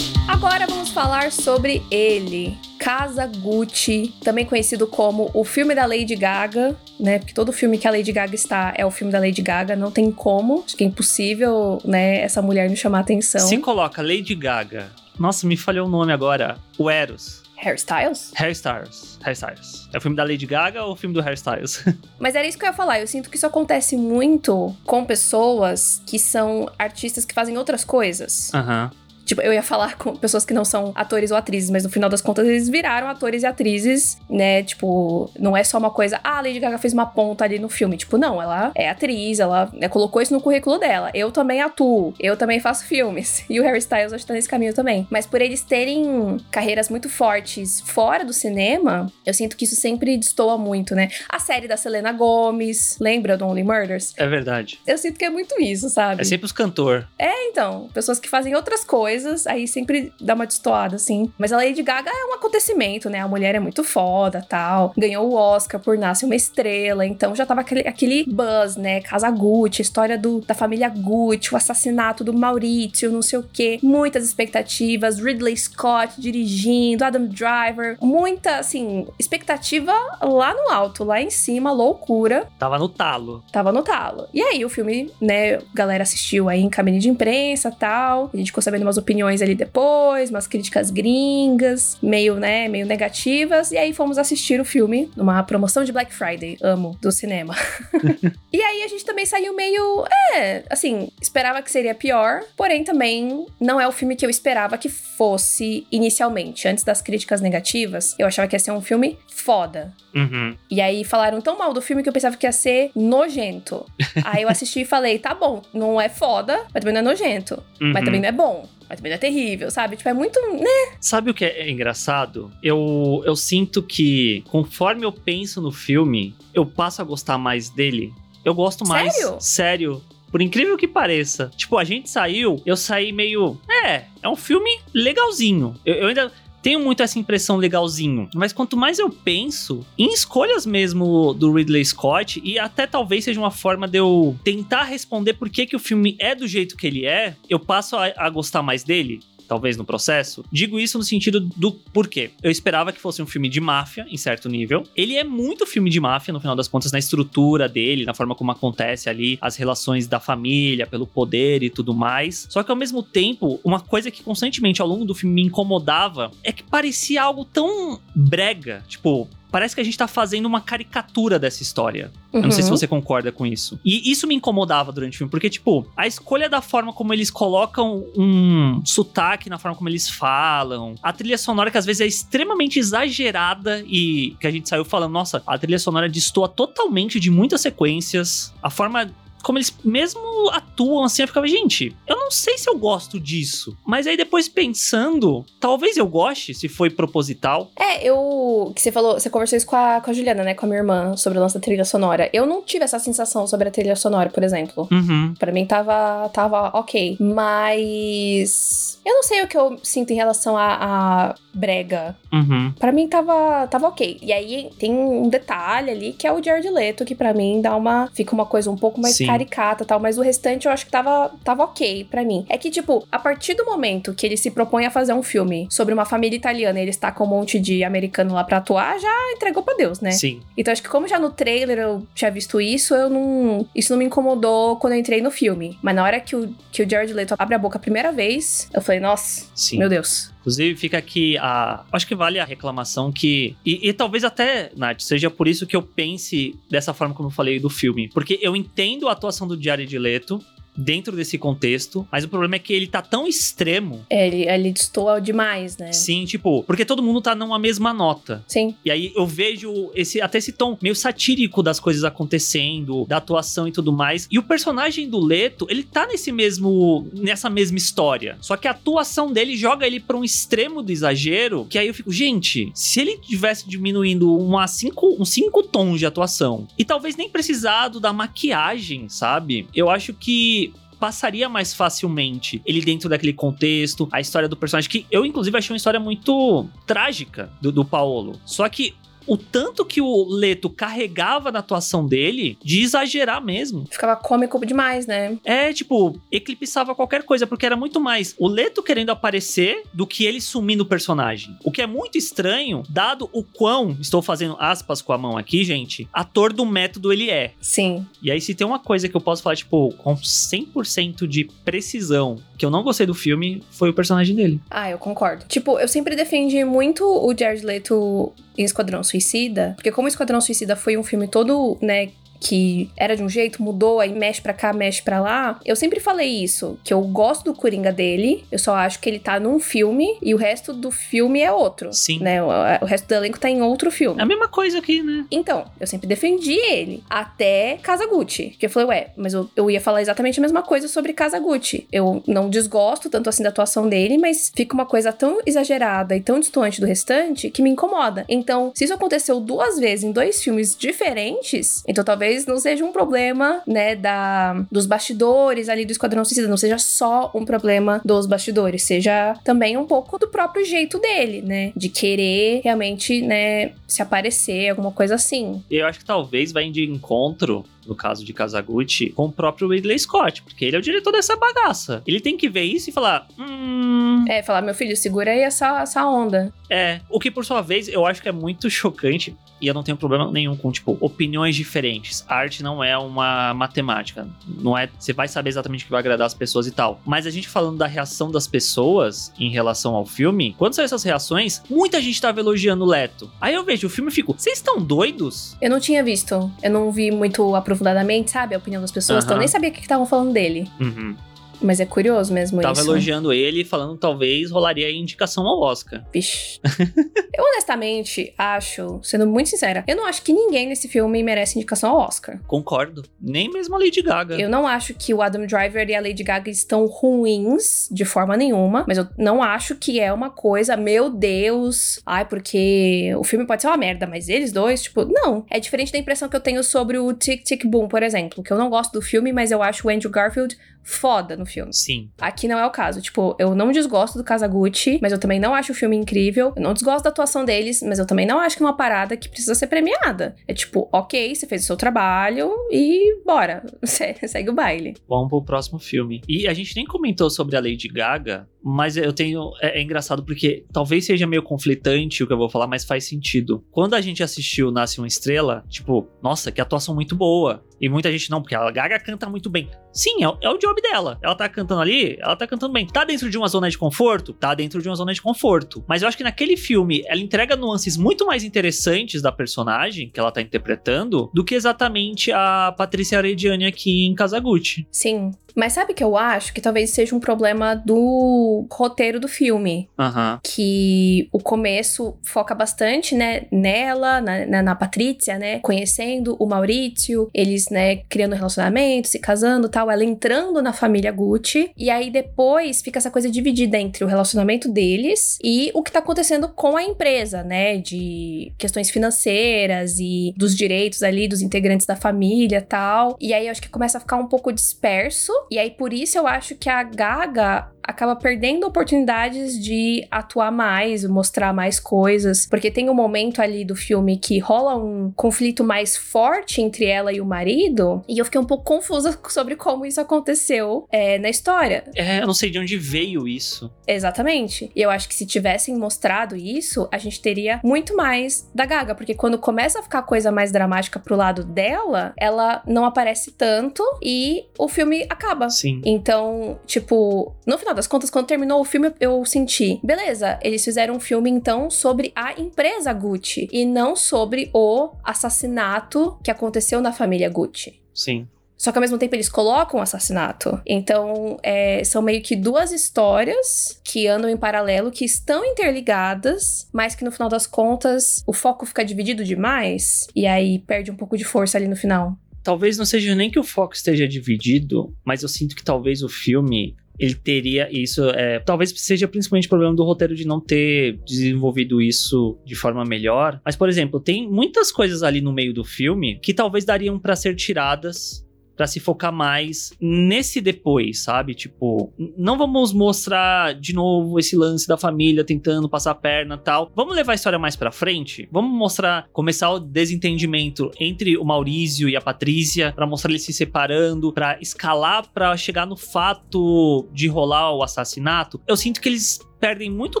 Agora 0.28 0.66
vamos 0.66 0.90
falar 0.90 1.30
sobre 1.32 1.82
ele. 1.90 2.56
Casa 2.82 3.26
Gucci, 3.26 4.12
também 4.24 4.44
conhecido 4.44 4.86
como 4.86 5.30
o 5.34 5.44
filme 5.44 5.74
da 5.74 5.86
Lady 5.86 6.16
Gaga, 6.16 6.76
né? 6.98 7.18
Porque 7.20 7.32
todo 7.32 7.52
filme 7.52 7.78
que 7.78 7.86
a 7.86 7.90
Lady 7.90 8.10
Gaga 8.10 8.34
está 8.34 8.74
é 8.76 8.84
o 8.84 8.90
filme 8.90 9.12
da 9.12 9.20
Lady 9.20 9.40
Gaga, 9.40 9.76
não 9.76 9.90
tem 9.90 10.10
como. 10.10 10.64
Acho 10.66 10.76
que 10.76 10.82
é 10.82 10.86
impossível, 10.86 11.80
né, 11.84 12.20
essa 12.20 12.42
mulher 12.42 12.68
não 12.68 12.76
chamar 12.76 13.00
atenção. 13.00 13.40
Se 13.40 13.56
coloca 13.58 14.02
Lady 14.02 14.34
Gaga. 14.34 14.90
Nossa, 15.18 15.46
me 15.46 15.56
falhou 15.56 15.86
o 15.86 15.90
nome 15.90 16.12
agora. 16.12 16.58
O 16.76 16.90
Eros. 16.90 17.42
Hairstyles? 17.64 18.32
Hairstyles. 18.34 19.18
Hairstyles. 19.24 19.88
É 19.92 19.98
o 19.98 20.00
filme 20.00 20.16
da 20.16 20.24
Lady 20.24 20.46
Gaga 20.46 20.82
ou 20.82 20.94
o 20.94 20.96
filme 20.96 21.14
do 21.14 21.20
Hairstyles? 21.20 21.84
Mas 22.18 22.34
era 22.34 22.46
isso 22.46 22.58
que 22.58 22.64
eu 22.64 22.68
ia 22.68 22.72
falar. 22.72 22.98
Eu 23.00 23.06
sinto 23.06 23.30
que 23.30 23.36
isso 23.36 23.46
acontece 23.46 23.96
muito 23.96 24.74
com 24.84 25.04
pessoas 25.04 26.02
que 26.04 26.18
são 26.18 26.68
artistas 26.76 27.24
que 27.24 27.32
fazem 27.32 27.56
outras 27.56 27.84
coisas. 27.84 28.52
Aham. 28.52 28.90
Tipo, 29.24 29.40
eu 29.42 29.52
ia 29.52 29.62
falar 29.62 29.96
com 29.96 30.16
pessoas 30.16 30.44
que 30.44 30.54
não 30.54 30.64
são 30.64 30.92
atores 30.94 31.30
ou 31.30 31.36
atrizes, 31.36 31.70
mas 31.70 31.84
no 31.84 31.90
final 31.90 32.08
das 32.08 32.20
contas 32.20 32.46
eles 32.46 32.68
viraram 32.68 33.08
atores 33.08 33.42
e 33.42 33.46
atrizes, 33.46 34.18
né? 34.28 34.62
Tipo, 34.62 35.30
não 35.38 35.56
é 35.56 35.64
só 35.64 35.78
uma 35.78 35.90
coisa, 35.90 36.20
ah, 36.22 36.38
a 36.38 36.40
Lady 36.40 36.60
Gaga 36.60 36.78
fez 36.78 36.92
uma 36.92 37.06
ponta 37.06 37.44
ali 37.44 37.58
no 37.58 37.68
filme. 37.68 37.96
Tipo, 37.96 38.18
não, 38.18 38.40
ela 38.40 38.72
é 38.74 38.88
atriz, 38.88 39.38
ela 39.40 39.70
né, 39.72 39.88
colocou 39.88 40.20
isso 40.20 40.32
no 40.32 40.40
currículo 40.40 40.78
dela. 40.78 41.10
Eu 41.14 41.30
também 41.30 41.60
atuo, 41.60 42.14
eu 42.18 42.36
também 42.36 42.60
faço 42.60 42.84
filmes. 42.84 43.44
E 43.52 43.60
o 43.60 43.64
Harry 43.64 43.78
Styles 43.78 44.14
acho 44.14 44.24
que 44.24 44.28
tá 44.28 44.34
nesse 44.34 44.48
caminho 44.48 44.72
também. 44.72 45.06
Mas 45.10 45.26
por 45.26 45.42
eles 45.42 45.60
terem 45.60 46.38
carreiras 46.50 46.88
muito 46.88 47.10
fortes 47.10 47.82
fora 47.82 48.24
do 48.24 48.32
cinema, 48.32 49.12
eu 49.26 49.34
sinto 49.34 49.58
que 49.58 49.66
isso 49.66 49.76
sempre 49.76 50.16
destoa 50.16 50.56
muito, 50.56 50.94
né? 50.94 51.10
A 51.28 51.38
série 51.38 51.68
da 51.68 51.76
Selena 51.76 52.12
Gomez, 52.12 52.96
lembra 52.98 53.36
do 53.36 53.44
Only 53.44 53.62
Murders? 53.62 54.14
É 54.16 54.26
verdade. 54.26 54.80
Eu 54.86 54.96
sinto 54.96 55.18
que 55.18 55.24
é 55.24 55.30
muito 55.30 55.60
isso, 55.60 55.90
sabe? 55.90 56.22
É 56.22 56.24
sempre 56.24 56.46
os 56.46 56.52
cantor. 56.52 57.06
É, 57.18 57.48
então, 57.48 57.90
pessoas 57.92 58.18
que 58.18 58.28
fazem 58.28 58.54
outras 58.54 58.84
coisas, 58.84 59.11
aí 59.46 59.66
sempre 59.66 60.12
dá 60.20 60.34
uma 60.34 60.46
destoada, 60.46 60.96
assim. 60.96 61.32
Mas 61.38 61.52
a 61.52 61.56
Lady 61.56 61.82
Gaga 61.82 62.10
é 62.10 62.26
um 62.26 62.34
acontecimento, 62.34 63.08
né? 63.08 63.20
A 63.20 63.28
mulher 63.28 63.54
é 63.54 63.60
muito 63.60 63.82
foda, 63.84 64.44
tal. 64.48 64.92
Ganhou 64.96 65.30
o 65.30 65.34
Oscar 65.34 65.80
por 65.80 65.96
Nasce 65.98 66.24
Uma 66.24 66.34
Estrela, 66.34 67.06
então 67.06 67.34
já 67.34 67.46
tava 67.46 67.60
aquele, 67.60 67.80
aquele 67.80 68.24
buzz, 68.24 68.76
né? 68.76 69.00
Casa 69.00 69.30
Gucci, 69.30 69.82
história 69.82 70.18
do, 70.18 70.40
da 70.40 70.54
família 70.54 70.88
Gucci, 70.88 71.54
o 71.54 71.56
assassinato 71.56 72.24
do 72.24 72.32
Maurício, 72.32 73.10
não 73.10 73.22
sei 73.22 73.38
o 73.38 73.42
quê. 73.42 73.78
Muitas 73.82 74.24
expectativas, 74.24 75.18
Ridley 75.18 75.56
Scott 75.56 76.20
dirigindo, 76.20 77.04
Adam 77.04 77.26
Driver, 77.26 77.96
muita, 78.00 78.58
assim, 78.58 79.06
expectativa 79.18 79.92
lá 80.20 80.54
no 80.54 80.70
alto, 80.72 81.04
lá 81.04 81.20
em 81.20 81.30
cima, 81.30 81.72
loucura. 81.72 82.48
Tava 82.58 82.78
no 82.78 82.88
talo. 82.88 83.42
Tava 83.52 83.72
no 83.72 83.82
talo. 83.82 84.28
E 84.32 84.42
aí 84.42 84.64
o 84.64 84.68
filme, 84.68 85.10
né, 85.20 85.58
galera 85.74 86.02
assistiu 86.02 86.48
aí 86.48 86.60
em 86.60 86.70
cabine 86.70 86.98
de 86.98 87.08
imprensa 87.08 87.70
tal. 87.70 88.30
A 88.32 88.36
gente 88.36 88.46
ficou 88.46 88.62
sabendo 88.62 88.82
umas 88.82 88.98
opiniões 89.02 89.42
ali 89.42 89.54
depois, 89.54 90.30
umas 90.30 90.46
críticas 90.46 90.90
gringas, 90.90 91.98
meio, 92.02 92.36
né, 92.36 92.68
meio 92.68 92.86
negativas. 92.86 93.70
E 93.72 93.76
aí 93.78 93.92
fomos 93.92 94.18
assistir 94.18 94.60
o 94.60 94.64
filme 94.64 95.10
numa 95.16 95.42
promoção 95.42 95.84
de 95.84 95.92
Black 95.92 96.14
Friday, 96.14 96.56
amo, 96.62 96.96
do 97.00 97.10
cinema. 97.12 97.54
e 98.52 98.60
aí 98.62 98.82
a 98.82 98.88
gente 98.88 99.04
também 99.04 99.26
saiu 99.26 99.54
meio, 99.54 100.04
é, 100.34 100.62
assim, 100.70 101.08
esperava 101.20 101.62
que 101.62 101.70
seria 101.70 101.94
pior, 101.94 102.40
porém 102.56 102.84
também 102.84 103.46
não 103.60 103.80
é 103.80 103.86
o 103.86 103.92
filme 103.92 104.16
que 104.16 104.24
eu 104.24 104.30
esperava 104.30 104.78
que 104.78 104.88
fosse 104.88 105.86
inicialmente. 105.90 106.66
Antes 106.68 106.84
das 106.84 107.02
críticas 107.02 107.40
negativas, 107.40 108.14
eu 108.18 108.26
achava 108.26 108.48
que 108.48 108.54
ia 108.56 108.60
ser 108.60 108.72
um 108.72 108.80
filme 108.80 109.18
foda. 109.28 109.92
Uhum. 110.14 110.56
E 110.70 110.80
aí 110.80 111.04
falaram 111.04 111.40
tão 111.40 111.56
mal 111.58 111.72
do 111.72 111.80
filme 111.82 112.02
que 112.02 112.08
eu 112.08 112.12
pensava 112.12 112.36
que 112.36 112.46
ia 112.46 112.52
ser 112.52 112.90
nojento. 112.94 113.84
aí 114.24 114.42
eu 114.42 114.48
assisti 114.48 114.80
e 114.82 114.84
falei, 114.84 115.18
tá 115.18 115.34
bom, 115.34 115.62
não 115.72 116.00
é 116.00 116.08
foda, 116.08 116.64
mas 116.72 116.80
também 116.84 116.92
não 116.94 117.00
é 117.00 117.04
nojento. 117.04 117.62
Mas 117.80 117.96
Uhum. 117.96 118.04
também 118.04 118.20
não 118.20 118.28
é 118.28 118.32
bom. 118.32 118.68
Mas 118.92 118.98
também 118.98 119.10
não 119.10 119.16
é 119.16 119.18
terrível, 119.18 119.70
sabe? 119.70 119.96
Tipo, 119.96 120.10
é 120.10 120.12
muito. 120.12 120.38
Né? 120.52 120.96
Sabe 121.00 121.30
o 121.30 121.34
que 121.34 121.46
é 121.46 121.70
engraçado? 121.70 122.52
Eu, 122.62 123.22
eu 123.24 123.34
sinto 123.34 123.82
que, 123.82 124.44
conforme 124.48 125.06
eu 125.06 125.10
penso 125.12 125.62
no 125.62 125.72
filme, 125.72 126.34
eu 126.52 126.66
passo 126.66 127.00
a 127.00 127.04
gostar 127.04 127.38
mais 127.38 127.70
dele. 127.70 128.12
Eu 128.44 128.54
gosto 128.54 128.86
mais. 128.86 129.14
Sério? 129.14 129.36
Sério. 129.40 130.02
Por 130.30 130.42
incrível 130.42 130.76
que 130.76 130.86
pareça. 130.86 131.50
Tipo, 131.56 131.78
a 131.78 131.84
gente 131.84 132.10
saiu, 132.10 132.60
eu 132.66 132.76
saí 132.76 133.12
meio. 133.12 133.58
É, 133.84 134.04
é 134.22 134.28
um 134.28 134.36
filme 134.36 134.70
legalzinho. 134.92 135.74
Eu, 135.86 135.94
eu 135.94 136.08
ainda. 136.08 136.30
Tenho 136.62 136.78
muito 136.78 137.02
essa 137.02 137.18
impressão 137.18 137.56
legalzinho, 137.56 138.28
mas 138.34 138.52
quanto 138.52 138.76
mais 138.76 138.98
eu 138.98 139.10
penso 139.10 139.84
em 139.98 140.12
escolhas 140.12 140.64
mesmo 140.64 141.34
do 141.34 141.52
Ridley 141.52 141.84
Scott, 141.84 142.40
e 142.44 142.58
até 142.58 142.86
talvez 142.86 143.24
seja 143.24 143.40
uma 143.40 143.50
forma 143.50 143.88
de 143.88 143.98
eu 143.98 144.36
tentar 144.44 144.84
responder 144.84 145.34
por 145.34 145.50
que, 145.50 145.66
que 145.66 145.74
o 145.74 145.80
filme 145.80 146.16
é 146.20 146.34
do 146.34 146.46
jeito 146.46 146.76
que 146.76 146.86
ele 146.86 147.04
é, 147.04 147.36
eu 147.50 147.58
passo 147.58 147.96
a, 147.96 148.12
a 148.16 148.30
gostar 148.30 148.62
mais 148.62 148.84
dele 148.84 149.20
talvez 149.52 149.76
no 149.76 149.84
processo. 149.84 150.42
Digo 150.50 150.80
isso 150.80 150.96
no 150.96 151.04
sentido 151.04 151.38
do 151.38 151.72
porquê. 151.72 152.30
Eu 152.42 152.50
esperava 152.50 152.90
que 152.90 152.98
fosse 152.98 153.20
um 153.20 153.26
filme 153.26 153.50
de 153.50 153.60
máfia, 153.60 154.06
em 154.08 154.16
certo 154.16 154.48
nível. 154.48 154.82
Ele 154.96 155.16
é 155.16 155.22
muito 155.22 155.66
filme 155.66 155.90
de 155.90 156.00
máfia, 156.00 156.32
no 156.32 156.40
final 156.40 156.56
das 156.56 156.68
contas, 156.68 156.90
na 156.90 156.98
estrutura 156.98 157.68
dele, 157.68 158.06
na 158.06 158.14
forma 158.14 158.34
como 158.34 158.50
acontece 158.50 159.10
ali 159.10 159.38
as 159.42 159.56
relações 159.56 160.06
da 160.06 160.18
família, 160.18 160.86
pelo 160.86 161.06
poder 161.06 161.62
e 161.62 161.68
tudo 161.68 161.92
mais. 161.92 162.46
Só 162.48 162.62
que 162.62 162.70
ao 162.70 162.76
mesmo 162.76 163.02
tempo, 163.02 163.60
uma 163.62 163.78
coisa 163.78 164.10
que 164.10 164.22
constantemente 164.22 164.80
ao 164.80 164.88
longo 164.88 165.04
do 165.04 165.14
filme 165.14 165.34
me 165.34 165.42
incomodava 165.42 166.30
é 166.42 166.50
que 166.50 166.62
parecia 166.62 167.22
algo 167.22 167.44
tão 167.44 168.00
brega. 168.16 168.82
Tipo, 168.88 169.28
parece 169.52 169.74
que 169.74 169.80
a 169.80 169.84
gente 169.84 169.96
tá 169.96 170.08
fazendo 170.08 170.46
uma 170.46 170.60
caricatura 170.60 171.38
dessa 171.38 171.62
história. 171.62 172.10
Eu 172.32 172.40
não 172.42 172.50
sei 172.50 172.62
se 172.62 172.70
Uhum. 172.70 172.76
você 172.76 172.88
concorda 172.88 173.30
com 173.30 173.44
isso. 173.46 173.78
E 173.84 174.10
isso 174.10 174.26
me 174.26 174.34
incomodava 174.34 174.90
durante 174.90 175.14
o 175.14 175.18
filme, 175.18 175.30
porque, 175.30 175.50
tipo, 175.50 175.86
a 175.96 176.06
escolha 176.06 176.48
da 176.48 176.62
forma 176.62 176.92
como 176.92 177.12
eles 177.12 177.30
colocam 177.30 178.04
um 178.16 178.80
sotaque 178.84 179.50
na 179.50 179.58
forma 179.58 179.76
como 179.76 179.88
eles 179.90 180.08
falam, 180.08 180.94
a 181.02 181.12
trilha 181.12 181.36
sonora 181.36 181.70
que 181.70 181.76
às 181.78 181.84
vezes 181.84 182.00
é 182.00 182.06
extremamente 182.06 182.78
exagerada 182.78 183.84
e 183.86 184.34
que 184.40 184.46
a 184.46 184.50
gente 184.50 184.68
saiu 184.68 184.84
falando, 184.84 185.12
nossa, 185.12 185.42
a 185.46 185.58
trilha 185.58 185.78
sonora 185.78 186.08
destoa 186.08 186.48
totalmente 186.48 187.20
de 187.20 187.30
muitas 187.30 187.60
sequências, 187.60 188.52
a 188.62 188.70
forma. 188.70 189.10
Como 189.42 189.58
eles 189.58 189.74
mesmo 189.84 190.20
atuam 190.50 191.04
assim, 191.04 191.22
eu 191.22 191.28
ficava, 191.28 191.46
gente, 191.46 191.94
eu 192.06 192.16
não 192.16 192.30
sei 192.30 192.58
se 192.58 192.68
eu 192.68 192.78
gosto 192.78 193.18
disso. 193.18 193.76
Mas 193.84 194.06
aí 194.06 194.16
depois 194.16 194.48
pensando, 194.48 195.44
talvez 195.60 195.96
eu 195.96 196.06
goste, 196.06 196.54
se 196.54 196.68
foi 196.68 196.90
proposital. 196.90 197.70
É, 197.76 198.06
eu. 198.06 198.72
Que 198.74 198.80
você 198.80 198.92
falou, 198.92 199.14
você 199.18 199.30
conversou 199.30 199.56
isso 199.56 199.66
com 199.66 199.76
a, 199.76 200.00
com 200.00 200.10
a 200.10 200.14
Juliana, 200.14 200.44
né? 200.44 200.54
Com 200.54 200.66
a 200.66 200.68
minha 200.68 200.80
irmã, 200.80 201.16
sobre 201.16 201.38
o 201.38 201.42
lance 201.42 201.54
da 201.54 201.60
trilha 201.60 201.84
sonora. 201.84 202.30
Eu 202.32 202.46
não 202.46 202.62
tive 202.62 202.84
essa 202.84 202.98
sensação 202.98 203.46
sobre 203.46 203.68
a 203.68 203.70
trilha 203.70 203.96
sonora, 203.96 204.30
por 204.30 204.42
exemplo. 204.42 204.88
Uhum. 204.90 205.34
Pra 205.38 205.52
mim 205.52 205.66
tava, 205.66 206.28
tava 206.30 206.70
ok. 206.74 207.16
Mas. 207.20 209.00
Eu 209.04 209.14
não 209.14 209.22
sei 209.22 209.42
o 209.42 209.48
que 209.48 209.56
eu 209.56 209.78
sinto 209.82 210.12
em 210.12 210.16
relação 210.16 210.56
a, 210.56 210.74
a 210.74 211.34
brega. 211.52 212.16
Uhum. 212.32 212.72
Pra 212.78 212.92
mim 212.92 213.08
tava, 213.08 213.66
tava 213.66 213.88
ok. 213.88 214.18
E 214.22 214.32
aí 214.32 214.70
tem 214.78 214.92
um 214.92 215.28
detalhe 215.28 215.90
ali 215.90 216.12
que 216.12 216.26
é 216.26 216.32
o 216.32 216.42
Jared 216.42 216.68
Leto, 216.68 217.04
que 217.04 217.14
pra 217.14 217.34
mim 217.34 217.60
dá 217.60 217.76
uma. 217.76 218.08
Fica 218.14 218.32
uma 218.34 218.46
coisa 218.46 218.70
um 218.70 218.76
pouco 218.76 219.00
mais 219.00 219.16
Sim. 219.16 219.26
Caricata 219.32 219.84
e 219.84 219.86
tal. 219.86 220.00
Mas 220.00 220.18
o 220.18 220.22
restante 220.22 220.66
eu 220.66 220.72
acho 220.72 220.86
que 220.86 220.90
tava, 220.90 221.30
tava 221.44 221.64
ok 221.64 222.04
pra 222.04 222.24
mim. 222.24 222.44
É 222.48 222.56
que, 222.58 222.70
tipo, 222.70 223.06
a 223.10 223.18
partir 223.18 223.54
do 223.54 223.64
momento 223.64 224.14
que 224.14 224.26
ele 224.26 224.36
se 224.36 224.50
propõe 224.50 224.86
a 224.86 224.90
fazer 224.90 225.12
um 225.12 225.22
filme 225.22 225.66
sobre 225.70 225.92
uma 225.94 226.04
família 226.04 226.36
italiana 226.36 226.78
e 226.78 226.82
ele 226.82 226.90
está 226.90 227.10
com 227.12 227.24
um 227.24 227.28
monte 227.28 227.58
de 227.58 227.84
americano 227.84 228.34
lá 228.34 228.44
pra 228.44 228.58
atuar, 228.58 228.98
já 228.98 229.32
entregou 229.32 229.62
pra 229.62 229.74
Deus, 229.74 230.00
né? 230.00 230.10
Sim. 230.12 230.40
Então 230.56 230.72
acho 230.72 230.82
que 230.82 230.88
como 230.88 231.08
já 231.08 231.18
no 231.18 231.30
trailer 231.30 231.78
eu 231.78 232.06
tinha 232.14 232.30
visto 232.30 232.60
isso, 232.60 232.94
eu 232.94 233.08
não. 233.08 233.66
Isso 233.74 233.92
não 233.92 233.98
me 233.98 234.04
incomodou 234.04 234.76
quando 234.76 234.94
eu 234.94 234.98
entrei 234.98 235.20
no 235.20 235.30
filme. 235.30 235.78
Mas 235.82 235.94
na 235.94 236.04
hora 236.04 236.20
que 236.20 236.34
o, 236.36 236.54
que 236.70 236.82
o 236.82 236.88
Jared 236.88 237.12
Leto 237.12 237.34
abre 237.38 237.54
a 237.54 237.58
boca 237.58 237.78
a 237.78 237.80
primeira 237.80 238.12
vez, 238.12 238.68
eu 238.72 238.80
falei, 238.80 239.00
nossa, 239.00 239.46
Sim. 239.54 239.78
meu 239.78 239.88
Deus. 239.88 240.31
Inclusive, 240.42 240.76
fica 240.76 240.98
aqui 240.98 241.38
a. 241.38 241.84
Acho 241.92 242.06
que 242.06 242.14
vale 242.14 242.40
a 242.40 242.44
reclamação 242.44 243.12
que. 243.12 243.56
E, 243.64 243.88
e 243.88 243.92
talvez 243.92 244.24
até, 244.24 244.72
Nath, 244.76 245.00
seja 245.00 245.30
por 245.30 245.46
isso 245.46 245.66
que 245.66 245.76
eu 245.76 245.82
pense 245.82 246.58
dessa 246.68 246.92
forma 246.92 247.14
como 247.14 247.28
eu 247.28 247.32
falei 247.32 247.60
do 247.60 247.70
filme. 247.70 248.08
Porque 248.08 248.38
eu 248.42 248.56
entendo 248.56 249.08
a 249.08 249.12
atuação 249.12 249.46
do 249.46 249.60
Jared 249.60 249.96
Leto. 249.96 250.44
Dentro 250.76 251.14
desse 251.14 251.38
contexto, 251.38 252.06
mas 252.10 252.24
o 252.24 252.28
problema 252.28 252.56
é 252.56 252.58
que 252.58 252.72
ele 252.72 252.86
tá 252.86 253.02
tão 253.02 253.26
extremo. 253.26 254.04
É, 254.08 254.26
ele, 254.26 254.48
ele 254.48 254.72
destoa 254.72 255.20
demais, 255.20 255.76
né? 255.76 255.92
Sim, 255.92 256.24
tipo, 256.24 256.62
porque 256.64 256.84
todo 256.84 257.02
mundo 257.02 257.20
tá 257.20 257.34
numa 257.34 257.58
mesma 257.58 257.92
nota. 257.92 258.42
Sim. 258.46 258.74
E 258.84 258.90
aí 258.90 259.12
eu 259.14 259.26
vejo 259.26 259.90
esse 259.94 260.20
até 260.20 260.38
esse 260.38 260.52
tom 260.52 260.76
meio 260.82 260.94
satírico 260.94 261.62
das 261.62 261.78
coisas 261.78 262.04
acontecendo, 262.04 263.04
da 263.06 263.18
atuação 263.18 263.68
e 263.68 263.72
tudo 263.72 263.92
mais. 263.92 264.26
E 264.30 264.38
o 264.38 264.42
personagem 264.42 265.08
do 265.08 265.20
Leto, 265.20 265.66
ele 265.68 265.82
tá 265.82 266.06
nesse 266.06 266.32
mesmo 266.32 267.06
nessa 267.12 267.50
mesma 267.50 267.78
história. 267.78 268.36
Só 268.40 268.56
que 268.56 268.66
a 268.66 268.72
atuação 268.72 269.32
dele 269.32 269.56
joga 269.56 269.86
ele 269.86 270.00
para 270.00 270.16
um 270.16 270.24
extremo 270.24 270.82
do 270.82 270.90
exagero, 270.92 271.66
que 271.68 271.78
aí 271.78 271.88
eu 271.88 271.94
fico, 271.94 272.12
gente, 272.12 272.70
se 272.74 273.00
ele 273.00 273.18
tivesse 273.18 273.68
diminuindo 273.68 274.34
uma 274.36 274.66
cinco, 274.66 275.16
uns 275.18 275.30
cinco 275.30 275.62
tons 275.62 275.98
de 275.98 276.06
atuação 276.06 276.66
e 276.78 276.84
talvez 276.84 277.16
nem 277.16 277.28
precisado 277.28 278.00
da 278.00 278.12
maquiagem, 278.12 279.08
sabe? 279.08 279.66
Eu 279.74 279.90
acho 279.90 280.12
que 280.14 280.61
passaria 281.02 281.48
mais 281.48 281.74
facilmente 281.74 282.62
ele 282.64 282.80
dentro 282.80 283.08
daquele 283.08 283.32
contexto, 283.32 284.08
a 284.12 284.20
história 284.20 284.48
do 284.48 284.56
personagem, 284.56 284.88
que 284.88 285.04
eu, 285.10 285.26
inclusive, 285.26 285.58
achei 285.58 285.74
uma 285.74 285.76
história 285.76 285.98
muito 285.98 286.64
trágica 286.86 287.50
do, 287.60 287.72
do 287.72 287.84
Paolo. 287.84 288.40
Só 288.46 288.68
que 288.68 288.94
o 289.26 289.36
tanto 289.36 289.84
que 289.84 290.00
o 290.00 290.26
Leto 290.28 290.68
carregava 290.70 291.50
na 291.50 291.60
atuação 291.60 292.06
dele 292.06 292.56
de 292.62 292.82
exagerar 292.82 293.44
mesmo. 293.44 293.86
Ficava 293.90 294.16
cômico 294.16 294.64
demais, 294.64 295.06
né? 295.06 295.38
É, 295.44 295.72
tipo, 295.72 296.18
eclipsava 296.30 296.94
qualquer 296.94 297.22
coisa, 297.22 297.46
porque 297.46 297.66
era 297.66 297.76
muito 297.76 298.00
mais 298.00 298.34
o 298.38 298.48
Leto 298.48 298.82
querendo 298.82 299.10
aparecer 299.10 299.82
do 299.92 300.06
que 300.06 300.24
ele 300.24 300.40
sumindo 300.40 300.82
o 300.82 300.86
personagem. 300.86 301.56
O 301.64 301.70
que 301.70 301.82
é 301.82 301.86
muito 301.86 302.18
estranho, 302.18 302.82
dado 302.88 303.28
o 303.32 303.42
quão, 303.42 303.96
estou 304.00 304.22
fazendo 304.22 304.56
aspas 304.58 305.02
com 305.02 305.12
a 305.12 305.18
mão 305.18 305.36
aqui, 305.36 305.64
gente, 305.64 306.08
ator 306.12 306.52
do 306.52 306.64
método 306.64 307.12
ele 307.12 307.30
é. 307.30 307.52
Sim. 307.60 308.06
E 308.22 308.30
aí, 308.30 308.40
se 308.40 308.54
tem 308.54 308.66
uma 308.66 308.78
coisa 308.78 309.08
que 309.08 309.16
eu 309.16 309.20
posso 309.20 309.42
falar, 309.42 309.56
tipo, 309.56 309.92
com 309.98 310.14
100% 310.16 311.26
de 311.26 311.44
precisão, 311.64 312.36
que 312.56 312.64
eu 312.64 312.70
não 312.70 312.82
gostei 312.82 313.06
do 313.06 313.14
filme, 313.14 313.62
foi 313.70 313.90
o 313.90 313.94
personagem 313.94 314.34
dele. 314.34 314.60
Ah, 314.70 314.90
eu 314.90 314.98
concordo. 314.98 315.44
Tipo, 315.48 315.78
eu 315.78 315.88
sempre 315.88 316.14
defendi 316.14 316.64
muito 316.64 317.04
o 317.04 317.34
Jared 317.36 317.64
Leto 317.64 318.32
em 318.56 318.64
Esquadrão 318.64 319.02
Suicida, 319.12 319.72
porque 319.76 319.92
como 319.92 320.08
Esquadrão 320.08 320.40
Suicida 320.40 320.74
foi 320.74 320.96
um 320.96 321.02
filme 321.02 321.28
todo, 321.28 321.76
né, 321.82 322.10
que 322.42 322.90
era 322.96 323.16
de 323.16 323.22
um 323.22 323.28
jeito, 323.28 323.62
mudou, 323.62 324.00
aí 324.00 324.12
mexe 324.12 324.40
pra 324.40 324.52
cá, 324.52 324.72
mexe 324.72 325.00
pra 325.00 325.20
lá. 325.20 325.60
Eu 325.64 325.76
sempre 325.76 326.00
falei 326.00 326.28
isso, 326.28 326.76
que 326.82 326.92
eu 326.92 327.00
gosto 327.02 327.44
do 327.44 327.54
Coringa 327.54 327.92
dele, 327.92 328.44
eu 328.50 328.58
só 328.58 328.74
acho 328.74 328.98
que 328.98 329.08
ele 329.08 329.20
tá 329.20 329.38
num 329.38 329.60
filme 329.60 330.18
e 330.20 330.34
o 330.34 330.36
resto 330.36 330.72
do 330.72 330.90
filme 330.90 331.40
é 331.40 331.52
outro. 331.52 331.92
Sim. 331.92 332.18
Né? 332.18 332.42
O, 332.42 332.48
o 332.82 332.84
resto 332.84 333.06
do 333.06 333.14
elenco 333.14 333.38
tá 333.38 333.48
em 333.48 333.62
outro 333.62 333.90
filme. 333.90 334.18
É 334.18 334.24
a 334.24 334.26
mesma 334.26 334.48
coisa 334.48 334.78
aqui, 334.78 335.02
né? 335.02 335.24
Então, 335.30 335.66
eu 335.78 335.86
sempre 335.86 336.08
defendi 336.08 336.54
ele. 336.54 337.04
Até 337.08 337.78
Kazaguchi. 337.80 338.50
Porque 338.50 338.66
eu 338.66 338.70
falei, 338.70 338.88
ué, 338.88 339.10
mas 339.16 339.34
eu, 339.34 339.48
eu 339.54 339.70
ia 339.70 339.80
falar 339.80 340.02
exatamente 340.02 340.40
a 340.40 340.42
mesma 340.42 340.62
coisa 340.62 340.88
sobre 340.88 341.12
Kazaguchi. 341.12 341.86
Eu 341.92 342.22
não 342.26 342.50
desgosto 342.50 343.08
tanto 343.08 343.28
assim 343.28 343.44
da 343.44 343.50
atuação 343.50 343.88
dele, 343.88 344.18
mas 344.18 344.50
fica 344.54 344.74
uma 344.74 344.86
coisa 344.86 345.12
tão 345.12 345.38
exagerada 345.46 346.16
e 346.16 346.20
tão 346.20 346.40
distante 346.40 346.80
do 346.80 346.86
restante 346.86 347.50
que 347.50 347.62
me 347.62 347.70
incomoda. 347.70 348.24
Então, 348.28 348.72
se 348.74 348.84
isso 348.84 348.94
aconteceu 348.94 349.38
duas 349.38 349.78
vezes 349.78 350.04
em 350.04 350.10
dois 350.12 350.42
filmes 350.42 350.74
diferentes, 350.74 351.84
então 351.86 352.02
talvez 352.02 352.31
não 352.46 352.58
seja 352.58 352.84
um 352.84 352.92
problema, 352.92 353.62
né, 353.66 353.94
da, 353.96 354.64
dos 354.70 354.86
bastidores 354.86 355.68
ali 355.68 355.84
do 355.84 355.92
Esquadrão 355.92 356.24
Suicida. 356.24 356.48
Não 356.48 356.56
seja 356.56 356.78
só 356.78 357.30
um 357.34 357.44
problema 357.44 358.00
dos 358.04 358.26
bastidores. 358.26 358.82
Seja 358.82 359.34
também 359.44 359.76
um 359.76 359.86
pouco 359.86 360.18
do 360.18 360.28
próprio 360.28 360.64
jeito 360.64 360.98
dele, 360.98 361.42
né? 361.42 361.72
De 361.76 361.88
querer 361.88 362.60
realmente, 362.64 363.22
né, 363.22 363.72
se 363.86 364.02
aparecer, 364.02 364.70
alguma 364.70 364.92
coisa 364.92 365.14
assim. 365.14 365.62
Eu 365.70 365.86
acho 365.86 365.98
que 365.98 366.04
talvez 366.04 366.52
vai 366.52 366.70
de 366.70 366.84
encontro 366.84 367.64
no 367.86 367.94
caso 367.94 368.24
de 368.24 368.32
Kazaguchi, 368.32 369.10
com 369.10 369.26
o 369.26 369.32
próprio 369.32 369.68
Ridley 369.68 369.98
Scott, 369.98 370.42
porque 370.42 370.64
ele 370.64 370.76
é 370.76 370.78
o 370.78 370.82
diretor 370.82 371.12
dessa 371.12 371.36
bagaça. 371.36 372.02
Ele 372.06 372.20
tem 372.20 372.36
que 372.36 372.48
ver 372.48 372.62
isso 372.62 372.90
e 372.90 372.92
falar: 372.92 373.26
hum. 373.38 374.24
É, 374.28 374.42
falar, 374.42 374.62
meu 374.62 374.74
filho, 374.74 374.96
segura 374.96 375.32
aí 375.32 375.40
essa, 375.40 375.82
essa 375.82 376.06
onda. 376.06 376.52
É, 376.70 377.00
o 377.10 377.18
que 377.18 377.30
por 377.30 377.44
sua 377.44 377.60
vez 377.60 377.88
eu 377.88 378.06
acho 378.06 378.22
que 378.22 378.28
é 378.28 378.32
muito 378.32 378.68
chocante. 378.70 379.36
E 379.62 379.68
eu 379.68 379.72
não 379.72 379.84
tenho 379.84 379.96
problema 379.96 380.28
nenhum 380.30 380.56
com, 380.56 380.72
tipo, 380.72 380.98
opiniões 381.00 381.54
diferentes. 381.54 382.24
A 382.28 382.34
arte 382.34 382.64
não 382.64 382.82
é 382.82 382.98
uma 382.98 383.54
matemática. 383.54 384.26
Não 384.46 384.76
é. 384.76 384.88
Você 384.98 385.12
vai 385.12 385.28
saber 385.28 385.50
exatamente 385.50 385.82
o 385.82 385.86
que 385.86 385.90
vai 385.92 386.00
agradar 386.00 386.26
as 386.26 386.34
pessoas 386.34 386.66
e 386.66 386.72
tal. 386.72 387.00
Mas 387.06 387.28
a 387.28 387.30
gente 387.30 387.48
falando 387.48 387.78
da 387.78 387.86
reação 387.86 388.28
das 388.28 388.48
pessoas 388.48 389.32
em 389.38 389.50
relação 389.50 389.94
ao 389.94 390.04
filme, 390.04 390.56
quando 390.58 390.74
são 390.74 390.84
essas 390.84 391.04
reações, 391.04 391.62
muita 391.70 392.02
gente 392.02 392.20
tava 392.20 392.40
elogiando 392.40 392.82
o 392.82 392.86
Leto. 392.86 393.30
Aí 393.40 393.54
eu 393.54 393.64
vejo 393.64 393.86
o 393.86 393.90
filme 393.90 394.10
e 394.10 394.14
fico, 394.14 394.34
vocês 394.36 394.58
estão 394.58 394.82
doidos? 394.82 395.56
Eu 395.60 395.70
não 395.70 395.78
tinha 395.78 396.02
visto. 396.02 396.50
Eu 396.60 396.70
não 396.70 396.90
vi 396.90 397.12
muito 397.12 397.54
aprofundadamente, 397.54 398.32
sabe? 398.32 398.56
A 398.56 398.58
opinião 398.58 398.82
das 398.82 398.90
pessoas. 398.90 399.22
Então 399.24 399.36
eu 399.36 399.40
nem 399.40 399.48
sabia 399.48 399.70
o 399.70 399.72
que 399.72 399.80
estavam 399.80 400.06
falando 400.06 400.32
dele. 400.32 400.68
Uhum. 400.80 401.14
Mas 401.62 401.80
é 401.80 401.86
curioso 401.86 402.32
mesmo 402.32 402.60
Tava 402.60 402.80
isso. 402.80 402.88
elogiando 402.88 403.32
ele, 403.32 403.64
falando 403.64 403.96
talvez 403.96 404.50
rolaria 404.50 404.90
indicação 404.90 405.46
ao 405.46 405.60
Oscar. 405.60 406.04
Vixe. 406.12 406.60
eu 407.34 407.44
honestamente 407.44 408.32
acho, 408.36 409.00
sendo 409.02 409.26
muito 409.26 409.48
sincera, 409.48 409.84
eu 409.86 409.96
não 409.96 410.06
acho 410.06 410.22
que 410.22 410.32
ninguém 410.32 410.66
nesse 410.66 410.88
filme 410.88 411.22
merece 411.22 411.58
indicação 411.58 411.90
ao 411.90 411.98
Oscar. 411.98 412.40
Concordo. 412.46 413.04
Nem 413.20 413.50
mesmo 413.50 413.74
a 413.74 413.78
Lady 413.78 414.02
Gaga. 414.02 414.40
Eu 414.40 414.48
não 414.48 414.66
acho 414.66 414.94
que 414.94 415.14
o 415.14 415.22
Adam 415.22 415.46
Driver 415.46 415.88
e 415.88 415.94
a 415.94 416.00
Lady 416.00 416.22
Gaga 416.22 416.50
estão 416.50 416.86
ruins 416.86 417.88
de 417.90 418.04
forma 418.04 418.36
nenhuma, 418.36 418.84
mas 418.86 418.98
eu 418.98 419.06
não 419.16 419.42
acho 419.42 419.76
que 419.76 420.00
é 420.00 420.12
uma 420.12 420.30
coisa, 420.30 420.76
meu 420.76 421.10
Deus, 421.10 422.00
ai, 422.06 422.24
porque 422.24 423.14
o 423.16 423.24
filme 423.24 423.46
pode 423.46 423.62
ser 423.62 423.68
uma 423.68 423.76
merda, 423.76 424.06
mas 424.06 424.28
eles 424.28 424.52
dois, 424.52 424.82
tipo, 424.82 425.04
não. 425.04 425.44
É 425.50 425.60
diferente 425.60 425.92
da 425.92 425.98
impressão 425.98 426.28
que 426.28 426.36
eu 426.36 426.40
tenho 426.40 426.62
sobre 426.62 426.98
o 426.98 427.12
Tic 427.12 427.42
Tic 427.44 427.64
Boom, 427.64 427.88
por 427.88 428.02
exemplo, 428.02 428.42
que 428.42 428.52
eu 428.52 428.58
não 428.58 428.70
gosto 428.70 428.92
do 428.92 429.02
filme, 429.02 429.32
mas 429.32 429.50
eu 429.50 429.62
acho 429.62 429.86
o 429.86 429.90
Andrew 429.90 430.10
Garfield 430.10 430.56
foda 430.82 431.36
no 431.36 431.46
filme. 431.46 431.72
Sim. 431.72 432.10
Aqui 432.20 432.46
não 432.48 432.58
é 432.58 432.66
o 432.66 432.70
caso. 432.70 433.00
Tipo, 433.00 433.36
eu 433.38 433.54
não 433.54 433.70
desgosto 433.72 434.18
do 434.18 434.24
Kazaguchi, 434.24 434.98
mas 435.00 435.12
eu 435.12 435.18
também 435.18 435.38
não 435.40 435.54
acho 435.54 435.72
o 435.72 435.74
filme 435.74 435.96
incrível. 435.96 436.52
Eu 436.56 436.62
não 436.62 436.72
desgosto 436.74 437.04
da 437.04 437.10
atuação 437.10 437.44
deles, 437.44 437.82
mas 437.82 437.98
eu 437.98 438.06
também 438.06 438.26
não 438.26 438.38
acho 438.40 438.56
que 438.56 438.62
é 438.62 438.66
uma 438.66 438.76
parada 438.76 439.16
que 439.16 439.28
precisa 439.28 439.54
ser 439.54 439.66
premiada. 439.66 440.34
É 440.46 440.52
tipo, 440.54 440.88
ok, 440.92 441.34
você 441.34 441.46
fez 441.46 441.62
o 441.62 441.66
seu 441.66 441.76
trabalho 441.76 442.50
e 442.70 443.22
bora. 443.24 443.64
Se- 443.84 444.14
Segue 444.26 444.50
o 444.50 444.54
baile. 444.54 444.94
Vamos 445.08 445.28
pro 445.28 445.42
próximo 445.42 445.78
filme. 445.78 446.22
E 446.28 446.46
a 446.48 446.54
gente 446.54 446.74
nem 446.76 446.84
comentou 446.84 447.28
sobre 447.30 447.56
a 447.56 447.60
Lady 447.60 447.88
Gaga, 447.88 448.48
mas 448.64 448.96
eu 448.96 449.12
tenho. 449.12 449.50
É, 449.60 449.78
é 449.78 449.82
engraçado 449.82 450.24
porque 450.24 450.64
talvez 450.72 451.04
seja 451.06 451.26
meio 451.26 451.42
conflitante 451.42 452.22
o 452.22 452.26
que 452.26 452.32
eu 452.32 452.38
vou 452.38 452.48
falar, 452.48 452.66
mas 452.66 452.84
faz 452.84 453.04
sentido. 453.04 453.64
Quando 453.70 453.94
a 453.94 454.00
gente 454.00 454.22
assistiu 454.22 454.70
Nasce 454.70 454.98
uma 454.98 455.06
Estrela, 455.06 455.64
tipo, 455.68 456.08
nossa, 456.22 456.50
que 456.52 456.60
atuação 456.60 456.94
muito 456.94 457.14
boa. 457.16 457.64
E 457.80 457.88
muita 457.88 458.12
gente 458.12 458.30
não, 458.30 458.40
porque 458.40 458.54
a 458.54 458.70
Gaga 458.70 458.96
canta 459.00 459.28
muito 459.28 459.50
bem. 459.50 459.68
Sim, 459.92 460.22
é, 460.22 460.28
o- 460.28 460.38
é 460.40 460.48
o 460.48 460.56
job 460.56 460.80
dela. 460.80 461.18
Ela 461.20 461.34
tá 461.34 461.48
cantando 461.48 461.80
ali, 461.80 462.16
ela 462.20 462.36
tá 462.36 462.46
cantando 462.46 462.72
bem. 462.72 462.86
Tá 462.86 463.04
dentro 463.04 463.28
de 463.28 463.36
uma 463.36 463.48
zona 463.48 463.68
de 463.68 463.76
conforto? 463.76 464.32
Tá 464.32 464.54
dentro 464.54 464.80
de 464.80 464.88
uma 464.88 464.94
zona 464.94 465.12
de 465.12 465.20
conforto. 465.20 465.84
Mas 465.88 466.00
eu 466.00 466.06
acho 466.06 466.16
que 466.16 466.22
naquele 466.22 466.56
filme 466.56 467.02
ela 467.08 467.20
entrega 467.20 467.56
nuances 467.56 467.96
muito 467.96 468.24
mais 468.24 468.44
interessantes 468.44 469.20
da 469.20 469.32
personagem 469.32 470.08
que 470.10 470.20
ela 470.20 470.30
tá 470.30 470.40
interpretando 470.40 471.28
do 471.34 471.44
que 471.44 471.56
exatamente 471.56 472.30
a 472.30 472.72
Patrícia 472.78 473.18
Arediani 473.18 473.66
aqui 473.66 474.06
em 474.06 474.14
Kazaguchi. 474.14 474.86
Sim. 474.92 475.32
Mas 475.54 475.72
sabe 475.74 475.92
que 475.92 476.02
eu 476.04 476.16
acho 476.16 476.54
que 476.54 476.60
talvez 476.60 476.90
seja 476.90 477.14
um 477.16 477.20
problema 477.20 477.74
do 477.74 478.51
roteiro 478.70 479.18
do 479.20 479.28
filme. 479.28 479.88
Aham. 479.98 480.40
que 480.42 481.28
o 481.32 481.38
começo 481.38 482.16
foca 482.22 482.54
bastante, 482.54 483.14
né, 483.14 483.46
nela, 483.50 484.20
na, 484.20 484.46
na, 484.46 484.62
na 484.62 484.74
Patrícia, 484.74 485.38
né, 485.38 485.58
conhecendo 485.60 486.36
o 486.38 486.46
Maurício, 486.46 487.28
eles, 487.32 487.68
né, 487.70 487.96
criando 488.08 488.32
um 488.32 488.36
relacionamento, 488.36 489.08
se 489.08 489.18
casando 489.18 489.68
tal, 489.68 489.90
ela 489.90 490.04
entrando 490.04 490.60
na 490.62 490.72
família 490.72 491.12
Gucci, 491.12 491.70
e 491.76 491.90
aí 491.90 492.10
depois 492.10 492.82
fica 492.82 492.98
essa 492.98 493.10
coisa 493.10 493.30
dividida 493.30 493.78
entre 493.78 494.04
o 494.04 494.06
relacionamento 494.06 494.68
deles 494.68 495.38
e 495.42 495.70
o 495.74 495.82
que 495.82 495.92
tá 495.92 496.00
acontecendo 496.00 496.48
com 496.48 496.76
a 496.76 496.82
empresa, 496.82 497.42
né, 497.42 497.78
de 497.78 498.52
questões 498.58 498.90
financeiras 498.90 499.98
e 499.98 500.34
dos 500.36 500.56
direitos 500.56 501.02
ali 501.02 501.28
dos 501.28 501.42
integrantes 501.42 501.86
da 501.86 501.96
família 501.96 502.60
tal, 502.60 503.16
e 503.20 503.32
aí 503.32 503.46
eu 503.46 503.50
acho 503.50 503.62
que 503.62 503.68
começa 503.68 503.98
a 503.98 504.00
ficar 504.00 504.16
um 504.16 504.26
pouco 504.26 504.52
disperso, 504.52 505.32
e 505.50 505.58
aí 505.58 505.70
por 505.70 505.92
isso 505.92 506.18
eu 506.18 506.26
acho 506.26 506.54
que 506.56 506.68
a 506.68 506.82
Gaga 506.82 507.70
acaba 507.82 508.16
perdendo 508.16 508.66
oportunidades 508.66 509.58
de 509.58 510.06
atuar 510.10 510.50
mais, 510.50 511.04
mostrar 511.04 511.52
mais 511.52 511.78
coisas, 511.80 512.46
porque 512.46 512.70
tem 512.70 512.88
um 512.88 512.94
momento 512.94 513.40
ali 513.40 513.64
do 513.64 513.74
filme 513.74 514.16
que 514.16 514.38
rola 514.38 514.76
um 514.76 515.12
conflito 515.14 515.64
mais 515.64 515.96
forte 515.96 516.60
entre 516.60 516.86
ela 516.86 517.12
e 517.12 517.20
o 517.20 517.26
marido, 517.26 518.02
e 518.08 518.18
eu 518.18 518.24
fiquei 518.24 518.40
um 518.40 518.44
pouco 518.44 518.64
confusa 518.64 519.18
sobre 519.28 519.56
como 519.56 519.84
isso 519.84 520.00
aconteceu 520.00 520.86
é, 520.90 521.18
na 521.18 521.28
história. 521.28 521.84
É, 521.94 522.20
eu 522.22 522.26
não 522.26 522.34
sei 522.34 522.50
de 522.50 522.58
onde 522.58 522.76
veio 522.76 523.26
isso. 523.26 523.70
Exatamente. 523.86 524.70
E 524.74 524.80
eu 524.80 524.90
acho 524.90 525.08
que 525.08 525.14
se 525.14 525.26
tivessem 525.26 525.76
mostrado 525.76 526.36
isso, 526.36 526.88
a 526.92 526.98
gente 526.98 527.20
teria 527.20 527.60
muito 527.64 527.96
mais 527.96 528.48
da 528.54 528.64
Gaga, 528.64 528.94
porque 528.94 529.14
quando 529.14 529.38
começa 529.38 529.80
a 529.80 529.82
ficar 529.82 530.00
a 530.00 530.02
coisa 530.02 530.30
mais 530.30 530.52
dramática 530.52 530.98
pro 530.98 531.16
lado 531.16 531.44
dela, 531.44 532.12
ela 532.16 532.62
não 532.66 532.84
aparece 532.84 533.32
tanto 533.32 533.82
e 534.02 534.44
o 534.58 534.68
filme 534.68 535.06
acaba. 535.08 535.50
Sim. 535.50 535.80
Então, 535.84 536.58
tipo, 536.66 537.34
no 537.46 537.58
final 537.58 537.71
das 537.74 537.86
contas, 537.86 538.10
quando 538.10 538.26
terminou 538.26 538.60
o 538.60 538.64
filme, 538.64 538.92
eu 539.00 539.24
senti, 539.24 539.80
beleza, 539.82 540.38
eles 540.42 540.64
fizeram 540.64 540.96
um 540.96 541.00
filme 541.00 541.30
então 541.30 541.70
sobre 541.70 542.12
a 542.14 542.38
empresa 542.40 542.92
Gucci 542.92 543.48
e 543.52 543.64
não 543.64 543.96
sobre 543.96 544.50
o 544.52 544.90
assassinato 545.02 546.18
que 546.22 546.30
aconteceu 546.30 546.80
na 546.80 546.92
família 546.92 547.28
Gucci. 547.28 547.80
Sim. 547.94 548.26
Só 548.62 548.70
que 548.70 548.78
ao 548.78 548.80
mesmo 548.80 548.96
tempo 548.96 549.16
eles 549.16 549.28
colocam 549.28 549.80
o 549.80 549.82
assassinato. 549.82 550.62
Então, 550.64 551.36
é, 551.42 551.82
são 551.82 552.00
meio 552.00 552.22
que 552.22 552.36
duas 552.36 552.70
histórias 552.70 553.80
que 553.82 554.06
andam 554.06 554.30
em 554.30 554.36
paralelo, 554.36 554.92
que 554.92 555.04
estão 555.04 555.44
interligadas, 555.44 556.68
mas 556.72 556.94
que 556.94 557.02
no 557.02 557.10
final 557.10 557.28
das 557.28 557.44
contas 557.44 558.22
o 558.24 558.32
foco 558.32 558.64
fica 558.64 558.84
dividido 558.84 559.24
demais. 559.24 560.06
E 560.14 560.28
aí 560.28 560.60
perde 560.60 560.92
um 560.92 560.94
pouco 560.94 561.16
de 561.16 561.24
força 561.24 561.58
ali 561.58 561.66
no 561.66 561.74
final. 561.74 562.16
Talvez 562.40 562.78
não 562.78 562.84
seja 562.84 563.16
nem 563.16 563.32
que 563.32 563.38
o 563.38 563.42
foco 563.44 563.74
esteja 563.74 564.06
dividido, 564.06 564.94
mas 565.04 565.24
eu 565.24 565.28
sinto 565.28 565.56
que 565.56 565.64
talvez 565.64 566.00
o 566.04 566.08
filme 566.08 566.76
ele 566.98 567.14
teria 567.14 567.68
isso. 567.70 568.02
É, 568.10 568.38
talvez 568.38 568.72
seja 568.76 569.08
principalmente 569.08 569.46
o 569.46 569.48
problema 569.48 569.74
do 569.74 569.84
roteiro 569.84 570.14
de 570.14 570.26
não 570.26 570.40
ter 570.40 570.98
desenvolvido 571.06 571.80
isso 571.80 572.38
de 572.44 572.54
forma 572.54 572.84
melhor. 572.84 573.40
Mas, 573.44 573.56
por 573.56 573.68
exemplo, 573.68 574.00
tem 574.00 574.28
muitas 574.28 574.70
coisas 574.70 575.02
ali 575.02 575.20
no 575.20 575.32
meio 575.32 575.52
do 575.52 575.64
filme 575.64 576.18
que 576.20 576.34
talvez 576.34 576.64
dariam 576.64 576.98
para 576.98 577.16
ser 577.16 577.34
tiradas 577.34 578.24
para 578.62 578.68
se 578.68 578.78
focar 578.78 579.12
mais 579.12 579.72
nesse 579.80 580.40
depois, 580.40 581.02
sabe? 581.02 581.34
Tipo, 581.34 581.92
não 582.16 582.38
vamos 582.38 582.72
mostrar 582.72 583.54
de 583.54 583.72
novo 583.72 584.20
esse 584.20 584.36
lance 584.36 584.68
da 584.68 584.76
família 584.76 585.24
tentando 585.24 585.68
passar 585.68 585.90
a 585.90 585.96
perna 585.96 586.38
tal. 586.38 586.70
Vamos 586.76 586.94
levar 586.94 587.10
a 587.10 587.14
história 587.16 587.40
mais 587.40 587.56
para 587.56 587.72
frente? 587.72 588.28
Vamos 588.30 588.56
mostrar, 588.56 589.08
começar 589.12 589.50
o 589.50 589.58
desentendimento 589.58 590.70
entre 590.78 591.16
o 591.16 591.24
Maurício 591.24 591.88
e 591.88 591.96
a 591.96 592.00
Patrícia, 592.00 592.70
para 592.72 592.86
mostrar 592.86 593.10
eles 593.10 593.24
se 593.24 593.32
separando, 593.32 594.12
para 594.12 594.38
escalar 594.40 595.12
para 595.12 595.36
chegar 595.36 595.66
no 595.66 595.76
fato 595.76 596.88
de 596.92 597.08
rolar 597.08 597.56
o 597.56 597.64
assassinato. 597.64 598.40
Eu 598.46 598.56
sinto 598.56 598.80
que 598.80 598.88
eles 598.88 599.18
perdem 599.40 599.68
muito 599.68 600.00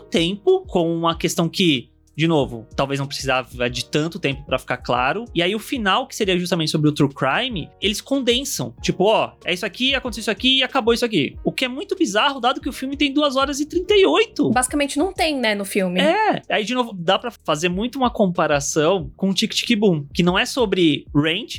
tempo 0.00 0.64
com 0.68 0.94
uma 0.94 1.16
questão 1.16 1.48
que 1.48 1.90
de 2.16 2.26
novo, 2.26 2.66
talvez 2.76 3.00
não 3.00 3.06
precisava 3.06 3.68
de 3.70 3.84
tanto 3.84 4.18
tempo 4.18 4.44
para 4.44 4.58
ficar 4.58 4.76
claro. 4.78 5.24
E 5.34 5.42
aí 5.42 5.54
o 5.54 5.58
final, 5.58 6.06
que 6.06 6.14
seria 6.14 6.38
justamente 6.38 6.70
sobre 6.70 6.88
o 6.88 6.92
true 6.92 7.12
crime, 7.12 7.70
eles 7.80 8.00
condensam. 8.00 8.74
Tipo, 8.82 9.04
ó, 9.04 9.32
é 9.44 9.52
isso 9.52 9.64
aqui, 9.66 9.94
aconteceu 9.94 10.22
isso 10.22 10.30
aqui 10.30 10.58
e 10.58 10.62
acabou 10.62 10.92
isso 10.92 11.04
aqui. 11.04 11.36
O 11.44 11.52
que 11.52 11.64
é 11.64 11.68
muito 11.68 11.96
bizarro, 11.96 12.40
dado 12.40 12.60
que 12.60 12.68
o 12.68 12.72
filme 12.72 12.96
tem 12.96 13.12
2 13.12 13.36
horas 13.36 13.60
e 13.60 13.66
38. 13.66 14.50
Basicamente 14.50 14.98
não 14.98 15.12
tem, 15.12 15.38
né, 15.38 15.54
no 15.54 15.64
filme. 15.64 16.00
É, 16.00 16.42
aí 16.48 16.64
de 16.64 16.74
novo, 16.74 16.92
dá 16.92 17.18
para 17.18 17.32
fazer 17.44 17.68
muito 17.68 17.96
uma 17.96 18.10
comparação 18.10 19.10
com 19.16 19.30
o 19.30 19.34
Tic 19.34 19.52
Tic 19.52 19.78
Boom, 19.78 20.06
que 20.12 20.22
não 20.22 20.38
é 20.38 20.44
sobre 20.44 21.06
rent, 21.14 21.58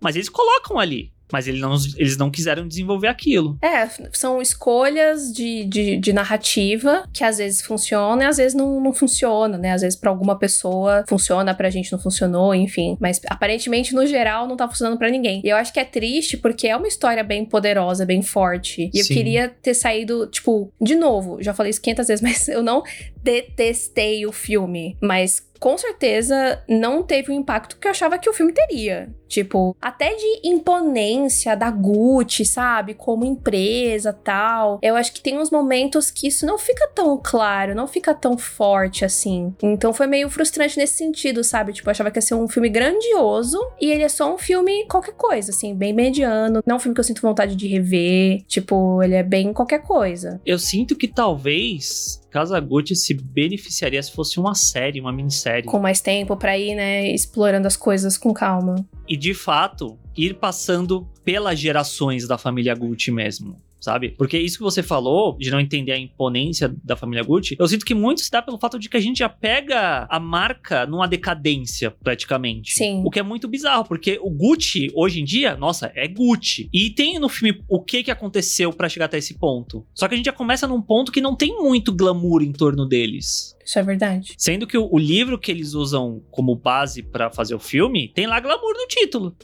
mas 0.00 0.16
eles 0.16 0.28
colocam 0.28 0.78
ali. 0.78 1.10
Mas 1.32 1.48
eles 1.48 1.60
não, 1.60 1.74
eles 1.96 2.16
não 2.16 2.30
quiseram 2.30 2.66
desenvolver 2.66 3.08
aquilo. 3.08 3.58
É, 3.62 3.88
são 4.12 4.40
escolhas 4.40 5.32
de, 5.32 5.64
de, 5.64 5.96
de, 5.96 6.12
narrativa 6.12 7.08
que 7.12 7.24
às 7.24 7.38
vezes 7.38 7.60
funcionam 7.60 8.22
e 8.22 8.26
às 8.26 8.36
vezes 8.36 8.54
não, 8.54 8.80
não 8.80 8.92
funciona, 8.92 9.58
né? 9.58 9.72
Às 9.72 9.82
vezes 9.82 9.98
para 9.98 10.10
alguma 10.10 10.38
pessoa 10.38 11.04
funciona, 11.08 11.54
pra 11.54 11.70
gente 11.70 11.90
não 11.92 11.98
funcionou, 11.98 12.54
enfim. 12.54 12.96
Mas 13.00 13.20
aparentemente, 13.28 13.94
no 13.94 14.06
geral, 14.06 14.46
não 14.46 14.56
tá 14.56 14.68
funcionando 14.68 14.98
para 14.98 15.10
ninguém. 15.10 15.40
E 15.44 15.48
eu 15.48 15.56
acho 15.56 15.72
que 15.72 15.80
é 15.80 15.84
triste 15.84 16.36
porque 16.36 16.68
é 16.68 16.76
uma 16.76 16.88
história 16.88 17.22
bem 17.22 17.44
poderosa, 17.44 18.06
bem 18.06 18.22
forte. 18.22 18.90
E 18.92 19.00
eu 19.00 19.06
queria 19.06 19.48
ter 19.48 19.74
saído, 19.74 20.26
tipo, 20.26 20.72
de 20.80 20.94
novo, 20.94 21.42
já 21.42 21.52
falei 21.52 21.70
isso 21.70 21.82
500 21.82 22.06
vezes, 22.06 22.22
mas 22.26 22.48
eu 22.48 22.62
não 22.62 22.82
detestei 23.22 24.24
o 24.26 24.32
filme. 24.32 24.96
Mas 25.00 25.45
com 25.58 25.76
certeza 25.76 26.62
não 26.68 27.02
teve 27.02 27.30
o 27.30 27.34
impacto 27.34 27.76
que 27.78 27.86
eu 27.86 27.90
achava 27.90 28.18
que 28.18 28.28
o 28.28 28.32
filme 28.32 28.52
teria. 28.52 29.08
Tipo, 29.28 29.76
até 29.80 30.14
de 30.14 30.40
imponência 30.44 31.56
da 31.56 31.70
Gucci, 31.70 32.44
sabe? 32.44 32.94
Como 32.94 33.24
empresa 33.24 34.12
tal. 34.12 34.78
Eu 34.80 34.94
acho 34.94 35.12
que 35.12 35.20
tem 35.20 35.38
uns 35.38 35.50
momentos 35.50 36.10
que 36.10 36.28
isso 36.28 36.46
não 36.46 36.58
fica 36.58 36.88
tão 36.94 37.20
claro, 37.22 37.74
não 37.74 37.86
fica 37.86 38.14
tão 38.14 38.38
forte 38.38 39.04
assim. 39.04 39.54
Então 39.62 39.92
foi 39.92 40.06
meio 40.06 40.30
frustrante 40.30 40.78
nesse 40.78 40.96
sentido, 40.96 41.42
sabe? 41.42 41.72
Tipo, 41.72 41.88
eu 41.88 41.92
achava 41.92 42.10
que 42.10 42.18
ia 42.18 42.22
ser 42.22 42.34
um 42.34 42.48
filme 42.48 42.68
grandioso 42.68 43.58
e 43.80 43.90
ele 43.90 44.04
é 44.04 44.08
só 44.08 44.32
um 44.32 44.38
filme 44.38 44.86
qualquer 44.86 45.14
coisa, 45.14 45.50
assim, 45.50 45.74
bem 45.74 45.92
mediano. 45.92 46.62
Não 46.64 46.74
é 46.74 46.76
um 46.76 46.80
filme 46.80 46.94
que 46.94 47.00
eu 47.00 47.04
sinto 47.04 47.22
vontade 47.22 47.56
de 47.56 47.66
rever. 47.66 48.42
Tipo, 48.46 49.02
ele 49.02 49.14
é 49.14 49.22
bem 49.22 49.52
qualquer 49.52 49.82
coisa. 49.82 50.40
Eu 50.46 50.58
sinto 50.58 50.94
que 50.94 51.08
talvez 51.08 52.20
Casa 52.36 52.60
Gucci 52.60 52.94
se 52.94 53.14
beneficiaria 53.14 54.02
se 54.02 54.12
fosse 54.12 54.38
uma 54.38 54.54
série, 54.54 55.00
uma 55.00 55.10
minissérie. 55.10 55.64
Com 55.64 55.78
mais 55.78 56.02
tempo 56.02 56.36
para 56.36 56.58
ir, 56.58 56.74
né, 56.74 57.10
explorando 57.10 57.66
as 57.66 57.78
coisas 57.78 58.18
com 58.18 58.34
calma. 58.34 58.86
E 59.08 59.16
de 59.16 59.32
fato, 59.32 59.98
ir 60.14 60.34
passando 60.34 61.08
pelas 61.24 61.58
gerações 61.58 62.28
da 62.28 62.36
família 62.36 62.74
Gucci 62.74 63.10
mesmo 63.10 63.56
sabe? 63.80 64.10
Porque 64.10 64.38
isso 64.38 64.58
que 64.58 64.64
você 64.64 64.82
falou, 64.82 65.36
de 65.38 65.50
não 65.50 65.60
entender 65.60 65.92
a 65.92 65.98
imponência 65.98 66.74
da 66.82 66.96
família 66.96 67.22
Gucci, 67.22 67.56
eu 67.58 67.68
sinto 67.68 67.84
que 67.84 67.94
muito 67.94 68.20
se 68.20 68.30
dá 68.30 68.42
pelo 68.42 68.58
fato 68.58 68.78
de 68.78 68.88
que 68.88 68.96
a 68.96 69.00
gente 69.00 69.18
já 69.18 69.28
pega 69.28 70.06
a 70.10 70.18
marca 70.18 70.86
numa 70.86 71.06
decadência, 71.06 71.90
praticamente. 71.90 72.74
Sim. 72.74 73.02
O 73.04 73.10
que 73.10 73.18
é 73.18 73.22
muito 73.22 73.48
bizarro, 73.48 73.84
porque 73.84 74.18
o 74.22 74.30
Gucci, 74.30 74.90
hoje 74.94 75.20
em 75.20 75.24
dia, 75.24 75.56
nossa, 75.56 75.90
é 75.94 76.06
Gucci. 76.08 76.68
E 76.72 76.90
tem 76.90 77.18
no 77.18 77.28
filme 77.28 77.62
o 77.68 77.80
que 77.80 78.02
que 78.02 78.10
aconteceu 78.10 78.72
para 78.72 78.88
chegar 78.88 79.06
até 79.06 79.18
esse 79.18 79.34
ponto. 79.34 79.86
Só 79.94 80.08
que 80.08 80.14
a 80.14 80.16
gente 80.16 80.26
já 80.26 80.32
começa 80.32 80.66
num 80.66 80.82
ponto 80.82 81.12
que 81.12 81.20
não 81.20 81.36
tem 81.36 81.56
muito 81.56 81.94
glamour 81.94 82.42
em 82.42 82.52
torno 82.52 82.86
deles. 82.86 83.55
Isso 83.66 83.78
é 83.78 83.82
verdade. 83.82 84.34
Sendo 84.38 84.66
que 84.66 84.78
o, 84.78 84.88
o 84.90 84.98
livro 84.98 85.38
que 85.38 85.50
eles 85.50 85.74
usam 85.74 86.22
como 86.30 86.54
base 86.54 87.02
para 87.02 87.30
fazer 87.30 87.54
o 87.54 87.58
filme 87.58 88.12
tem 88.14 88.26
lá 88.26 88.38
glamour 88.38 88.74
no 88.74 88.86
título. 88.86 89.36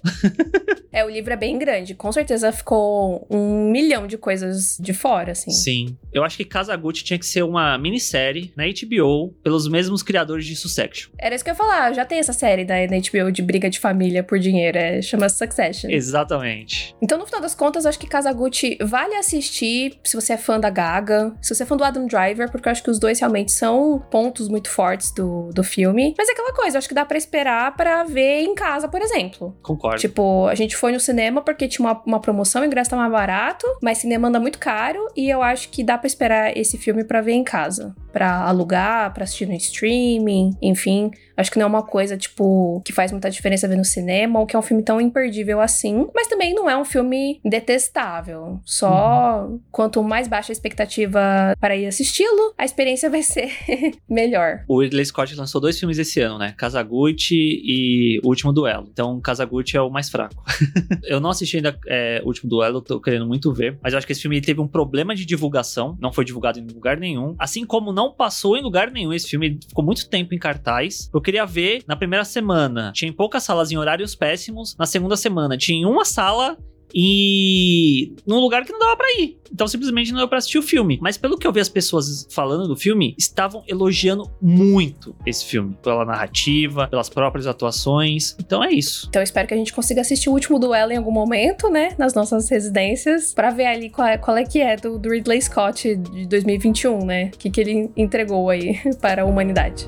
é, 0.93 1.05
o 1.05 1.11
livro 1.11 1.33
é 1.33 1.37
bem 1.37 1.59
grande. 1.59 1.95
Com 1.95 2.13
certeza 2.13 2.53
ficou 2.53 3.27
um 3.29 3.71
milhão 3.71 4.07
de 4.07 4.17
coisas 4.17 4.77
de 4.79 4.95
fora, 4.95 5.33
assim. 5.33 5.51
Sim. 5.51 5.97
Eu 6.13 6.23
acho 6.23 6.37
que 6.37 6.45
Kazaguchi 6.45 7.03
tinha 7.03 7.19
que 7.19 7.27
ser 7.27 7.43
uma 7.43 7.77
minissérie 7.77 8.53
na 8.57 8.65
HBO 8.65 9.35
pelos 9.43 9.69
mesmos 9.69 10.03
criadores 10.03 10.47
de 10.47 10.55
Succession. 10.55 11.11
Era 11.19 11.35
isso 11.35 11.43
que 11.43 11.51
eu 11.51 11.53
ia 11.53 11.59
falar. 11.59 11.93
Já 11.93 12.05
tem 12.05 12.19
essa 12.19 12.33
série 12.33 12.65
da 12.65 12.75
na 12.87 12.99
HBO 12.99 13.33
de 13.33 13.43
briga 13.43 13.69
de 13.69 13.81
família 13.81 14.23
por 14.23 14.39
dinheiro. 14.39 14.79
É, 14.79 15.03
chama 15.03 15.29
Succession. 15.29 15.91
Exatamente. 15.91 16.95
Então, 17.03 17.19
no 17.19 17.27
final 17.27 17.41
das 17.41 17.55
contas, 17.55 17.87
acho 17.87 17.99
que 17.99 18.07
Kazaguchi 18.07 18.79
vale 18.83 19.15
assistir 19.17 19.99
se 20.05 20.15
você 20.15 20.35
é 20.35 20.37
fã 20.37 20.61
da 20.61 20.71
Gaga, 20.71 21.35
se 21.41 21.55
você 21.55 21.63
é 21.63 21.67
fã 21.67 21.77
do 21.77 21.85
Adam 21.85 22.07
Driver, 22.07 22.51
porque 22.51 22.69
eu 22.69 22.73
acho 22.73 22.83
que 22.83 22.91
os 22.91 22.99
dois 22.99 23.19
realmente 23.19 23.51
são 23.51 24.05
pontos 24.13 24.47
muito 24.47 24.69
fortes 24.69 25.11
do, 25.11 25.49
do 25.55 25.65
filme. 25.65 26.15
Mas 26.19 26.29
é 26.29 26.33
aquela 26.33 26.53
coisa, 26.53 26.77
acho 26.77 26.87
que 26.87 26.95
dá 26.95 27.03
para 27.03 27.17
esperar 27.17 27.75
para 27.75 28.05
ver 28.05 28.43
em 28.43 28.55
casa, 28.55 28.87
por 28.87 29.01
exemplo. 29.01 29.57
Concordo. 29.63 29.99
Tipo, 29.99 30.47
a 30.49 30.55
gente 30.55 30.77
foi 30.77 30.93
no 30.93 31.01
cinema 31.01 31.41
porque 31.41 31.67
tinha 31.67 31.89
uma, 31.89 32.03
uma 32.05 32.21
promoção, 32.21 32.61
o 32.61 32.65
ingresso 32.67 32.91
tá 32.91 32.97
mais 32.97 33.11
barato, 33.11 33.67
mas 33.83 33.97
cinema 33.97 34.29
anda 34.29 34.39
muito 34.39 34.59
caro 34.59 35.09
e 35.17 35.31
eu 35.31 35.43
acho 35.43 35.71
que 35.71 35.83
dá 35.83 35.97
para 35.97 36.07
esperar 36.07 36.55
esse 36.55 36.77
filme 36.77 37.05
para 37.05 37.23
ver 37.23 37.33
em 37.33 37.43
casa, 37.43 37.97
para 38.13 38.43
alugar, 38.43 39.15
para 39.15 39.25
assistir 39.25 39.47
no 39.47 39.55
streaming, 39.55 40.51
enfim. 40.61 41.11
Acho 41.43 41.51
que 41.51 41.59
não 41.59 41.65
é 41.65 41.69
uma 41.69 41.83
coisa, 41.83 42.17
tipo, 42.17 42.81
que 42.85 42.93
faz 42.93 43.11
muita 43.11 43.29
diferença 43.29 43.67
ver 43.67 43.77
no 43.77 43.85
cinema 43.85 44.39
ou 44.39 44.47
que 44.47 44.55
é 44.55 44.59
um 44.59 44.63
filme 44.63 44.83
tão 44.83 45.01
imperdível 45.01 45.61
assim. 45.61 46.07
Mas 46.15 46.29
também 46.29 46.55
não 46.55 46.71
é 46.71 46.79
um 46.79 46.85
filme 46.85 47.41
detestável. 47.45 48.61
Só 48.65 49.47
uhum. 49.49 49.61
quanto 49.73 50.03
mais 50.05 50.29
baixa 50.29 50.53
a 50.53 50.55
expectativa 50.55 51.21
para 51.59 51.77
ir 51.77 51.87
assisti-lo, 51.87 52.55
a 52.57 52.65
experiência 52.65 53.11
vai 53.11 53.25
ser 53.25 53.51
melhor. 54.09 54.65
O 54.69 54.81
Ridley 54.81 55.05
Scott 55.05 55.35
lançou 55.35 55.61
dois 55.61 55.77
filmes 55.79 55.99
esse 55.99 56.21
ano, 56.21 56.39
né? 56.39 56.55
Kazaguchi 56.57 57.61
e 57.65 58.21
O 58.23 58.29
Último 58.29 58.53
Duelo. 58.53 58.89
Então, 58.93 59.21
Kazaguchi 59.21 59.77
é 59.77 59.83
o 59.83 59.91
mais 59.91 60.09
fraco. 60.09 60.45
eu 61.05 61.19
não 61.19 61.31
assisti 61.31 61.57
ainda 61.57 61.77
é, 61.89 62.21
O 62.25 62.29
Último 62.29 62.49
Duelo, 62.49 62.81
tô 62.81 63.01
querendo 63.01 63.27
muito 63.27 63.53
ver. 63.53 63.77
Mas 63.83 63.93
eu 63.93 63.99
acho 63.99 64.07
que 64.07 64.13
esse 64.13 64.23
filme 64.23 64.41
teve 64.41 64.61
um 64.61 64.69
problema 64.69 65.13
de 65.13 65.27
divulgação. 65.27 65.99
Não 66.01 66.13
foi 66.13 66.25
divulgado 66.25 66.61
em 66.61 66.67
lugar 66.67 66.97
nenhum. 66.97 67.35
Assim 67.37 67.67
como 67.67 67.93
não 67.93 68.13
passou 68.13 68.57
em 68.57 68.63
lugar 68.63 68.93
nenhum. 68.93 69.13
Esse 69.13 69.29
filme 69.29 69.59
ficou 69.69 69.85
muito 69.85 70.09
tempo 70.09 70.35
em 70.35 70.39
cartaz. 70.39 71.11
Eu 71.13 71.21
queria 71.33 71.47
ver 71.47 71.83
na 71.87 71.97
primeira 71.97 72.25
semana. 72.27 72.93
Tinha 72.95 73.11
poucas 73.11 73.43
salas 73.43 73.73
em 73.73 73.79
horários 73.79 74.15
péssimos. 74.15 74.77
Na 74.79 74.85
segunda 74.85 75.17
semana 75.17 75.57
tinha 75.57 75.89
uma 75.89 76.05
sala 76.05 76.59
e 76.95 78.15
num 78.27 78.39
lugar 78.39 78.67
que 78.67 78.73
não 78.73 78.79
dava 78.79 78.99
para 78.99 79.11
ir. 79.19 79.39
Então 79.51 79.67
simplesmente 79.67 80.13
não 80.13 80.19
deu 80.19 80.29
para 80.29 80.37
assistir 80.37 80.59
o 80.59 80.63
filme. 80.63 80.99
Mas 81.01 81.17
pelo 81.17 81.39
que 81.39 81.47
eu 81.47 81.53
vi 81.53 81.61
as 81.61 81.71
pessoas 81.71 82.29
falando 82.31 82.69
do 82.69 82.77
filme, 82.77 83.15
estavam 83.17 83.65
elogiando 83.67 84.31
muito 84.43 85.17
esse 85.25 85.47
filme, 85.47 85.75
pela 85.83 86.05
narrativa, 86.05 86.87
pelas 86.89 87.09
próprias 87.09 87.47
atuações. 87.47 88.37
Então 88.39 88.63
é 88.63 88.71
isso. 88.71 89.07
Então 89.09 89.23
espero 89.23 89.49
que 89.49 89.55
a 89.55 89.57
gente 89.57 89.73
consiga 89.73 90.03
assistir 90.03 90.29
o 90.29 90.35
último 90.35 90.59
duelo 90.59 90.93
em 90.93 90.99
algum 90.99 91.13
momento, 91.13 91.71
né, 91.71 91.95
nas 91.97 92.13
nossas 92.13 92.51
residências, 92.51 93.33
para 93.33 93.51
ver 93.51 93.67
ali 93.67 93.89
qual 93.89 94.07
é, 94.07 94.19
qual 94.19 94.37
é 94.37 94.45
que 94.45 94.61
é 94.61 94.77
do, 94.77 94.99
do 94.99 95.09
Ridley 95.09 95.41
Scott 95.41 95.97
de 95.97 96.27
2021, 96.27 97.07
né? 97.07 97.31
O 97.35 97.39
que, 97.39 97.49
que 97.49 97.59
ele 97.59 97.91
entregou 97.97 98.51
aí 98.51 98.79
para 99.01 99.23
a 99.23 99.25
humanidade. 99.25 99.87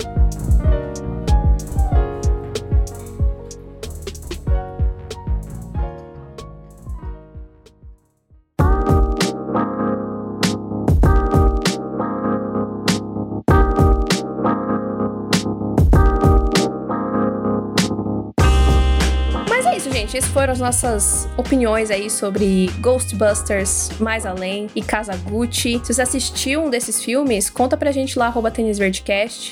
Foram 20.45 20.53
as 20.53 20.61
nossas 20.61 21.29
opiniões 21.39 21.91
aí 21.91 22.11
sobre 22.11 22.69
Ghostbusters 22.79 23.93
Mais 23.99 24.27
Além 24.27 24.69
e 24.77 24.83
Casa 24.83 25.17
Gucci. 25.17 25.81
Se 25.83 25.95
você 25.95 26.03
assistiu 26.03 26.65
um 26.65 26.69
desses 26.69 27.03
filmes, 27.03 27.49
conta 27.49 27.79
pra 27.79 27.91
gente 27.91 28.19
lá, 28.19 28.27
arroba 28.27 28.53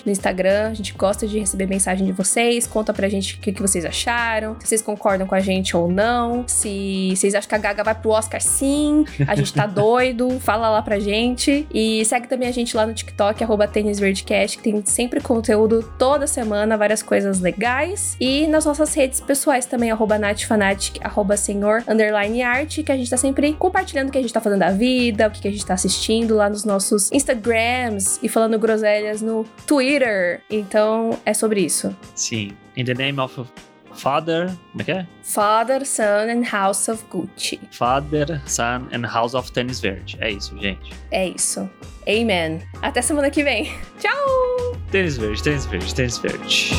no 0.05 0.13
Instagram. 0.13 0.69
A 0.69 0.75
gente 0.75 0.93
gosta 0.93 1.27
de 1.27 1.39
receber 1.39 1.65
mensagem 1.65 2.05
de 2.05 2.13
vocês. 2.13 2.67
Conta 2.67 2.93
pra 2.93 3.09
gente 3.09 3.37
o 3.37 3.39
que, 3.39 3.53
que 3.53 3.63
vocês 3.63 3.87
acharam, 3.87 4.55
se 4.61 4.69
vocês 4.69 4.83
concordam 4.83 5.27
com 5.27 5.35
a 5.35 5.41
gente 5.41 5.75
ou 5.75 5.91
não, 5.91 6.45
se 6.47 7.15
vocês 7.17 7.35
acham 7.35 7.49
que 7.49 7.55
a 7.55 7.59
Gaga 7.59 7.85
vai 7.85 7.95
pro 7.95 8.11
Oscar 8.11 8.43
sim, 8.43 9.07
a 9.27 9.35
gente 9.35 9.55
tá 9.55 9.65
doido, 9.67 10.39
fala 10.41 10.69
lá 10.69 10.83
pra 10.83 10.99
gente. 10.99 11.67
E 11.73 12.05
segue 12.05 12.29
também 12.29 12.49
a 12.49 12.53
gente 12.53 12.77
lá 12.77 12.85
no 12.85 12.93
TikTok, 12.93 13.43
arroba 13.43 13.67
que 13.67 14.59
tem 14.63 14.83
sempre 14.85 15.23
conteúdo 15.23 15.91
toda 15.99 16.27
semana, 16.27 16.77
várias 16.77 17.03
coisas 17.03 17.41
legais. 17.41 18.15
E 18.21 18.47
nas 18.47 18.67
nossas 18.67 18.93
redes 18.93 19.21
pessoais 19.21 19.65
também, 19.65 19.91
arroba 19.91 20.19
natfanatic, 20.83 21.01
arroba 21.03 21.37
senhor, 21.37 21.85
underline 21.87 22.43
art, 22.43 22.83
que 22.83 22.91
a 22.91 22.97
gente 22.97 23.09
tá 23.09 23.17
sempre 23.17 23.53
compartilhando 23.55 24.09
o 24.09 24.13
que 24.13 24.19
a 24.19 24.23
gente 24.23 24.33
tá 24.33 24.41
fazendo 24.41 24.61
da 24.61 24.71
vida, 24.71 25.29
o 25.29 25.31
que 25.31 25.47
a 25.47 25.51
gente 25.51 25.65
tá 25.65 25.75
assistindo 25.75 26.35
lá 26.35 26.49
nos 26.49 26.65
nossos 26.65 27.13
Instagrams 27.13 28.19
e 28.23 28.29
falando 28.29 28.59
groselhas 28.59 29.23
no 29.23 29.45
Twitter. 29.67 30.41
Então, 30.51 31.19
é 31.25 31.33
sobre 31.33 31.61
isso. 31.61 31.97
Sim. 32.15 32.53
In 32.77 32.85
the 32.85 32.95
name 32.95 33.21
of 33.21 33.45
Father. 33.95 34.47
Como 34.71 34.81
é 34.81 34.85
que 34.85 34.93
é? 34.93 35.07
Father, 35.23 35.85
Son 35.87 36.31
and 36.31 36.45
House 36.51 36.89
of 36.89 37.05
Gucci. 37.11 37.61
Father, 37.71 38.41
Son 38.47 38.89
and 38.93 39.07
House 39.07 39.35
of 39.35 39.53
Tênis 39.53 39.81
Verde. 39.81 40.17
É 40.21 40.31
isso, 40.31 40.57
gente. 40.59 40.93
É 41.11 41.29
isso. 41.29 41.69
Amen. 42.09 42.63
Até 42.81 43.03
semana 43.03 43.31
que 43.31 43.45
vem. 43.45 43.71
Tchau! 44.01 44.77
Tênis 44.91 45.19
verde, 45.19 45.43
tênis 45.43 45.67
verde, 45.67 45.95
tênis 45.95 46.19
verde. 46.19 46.73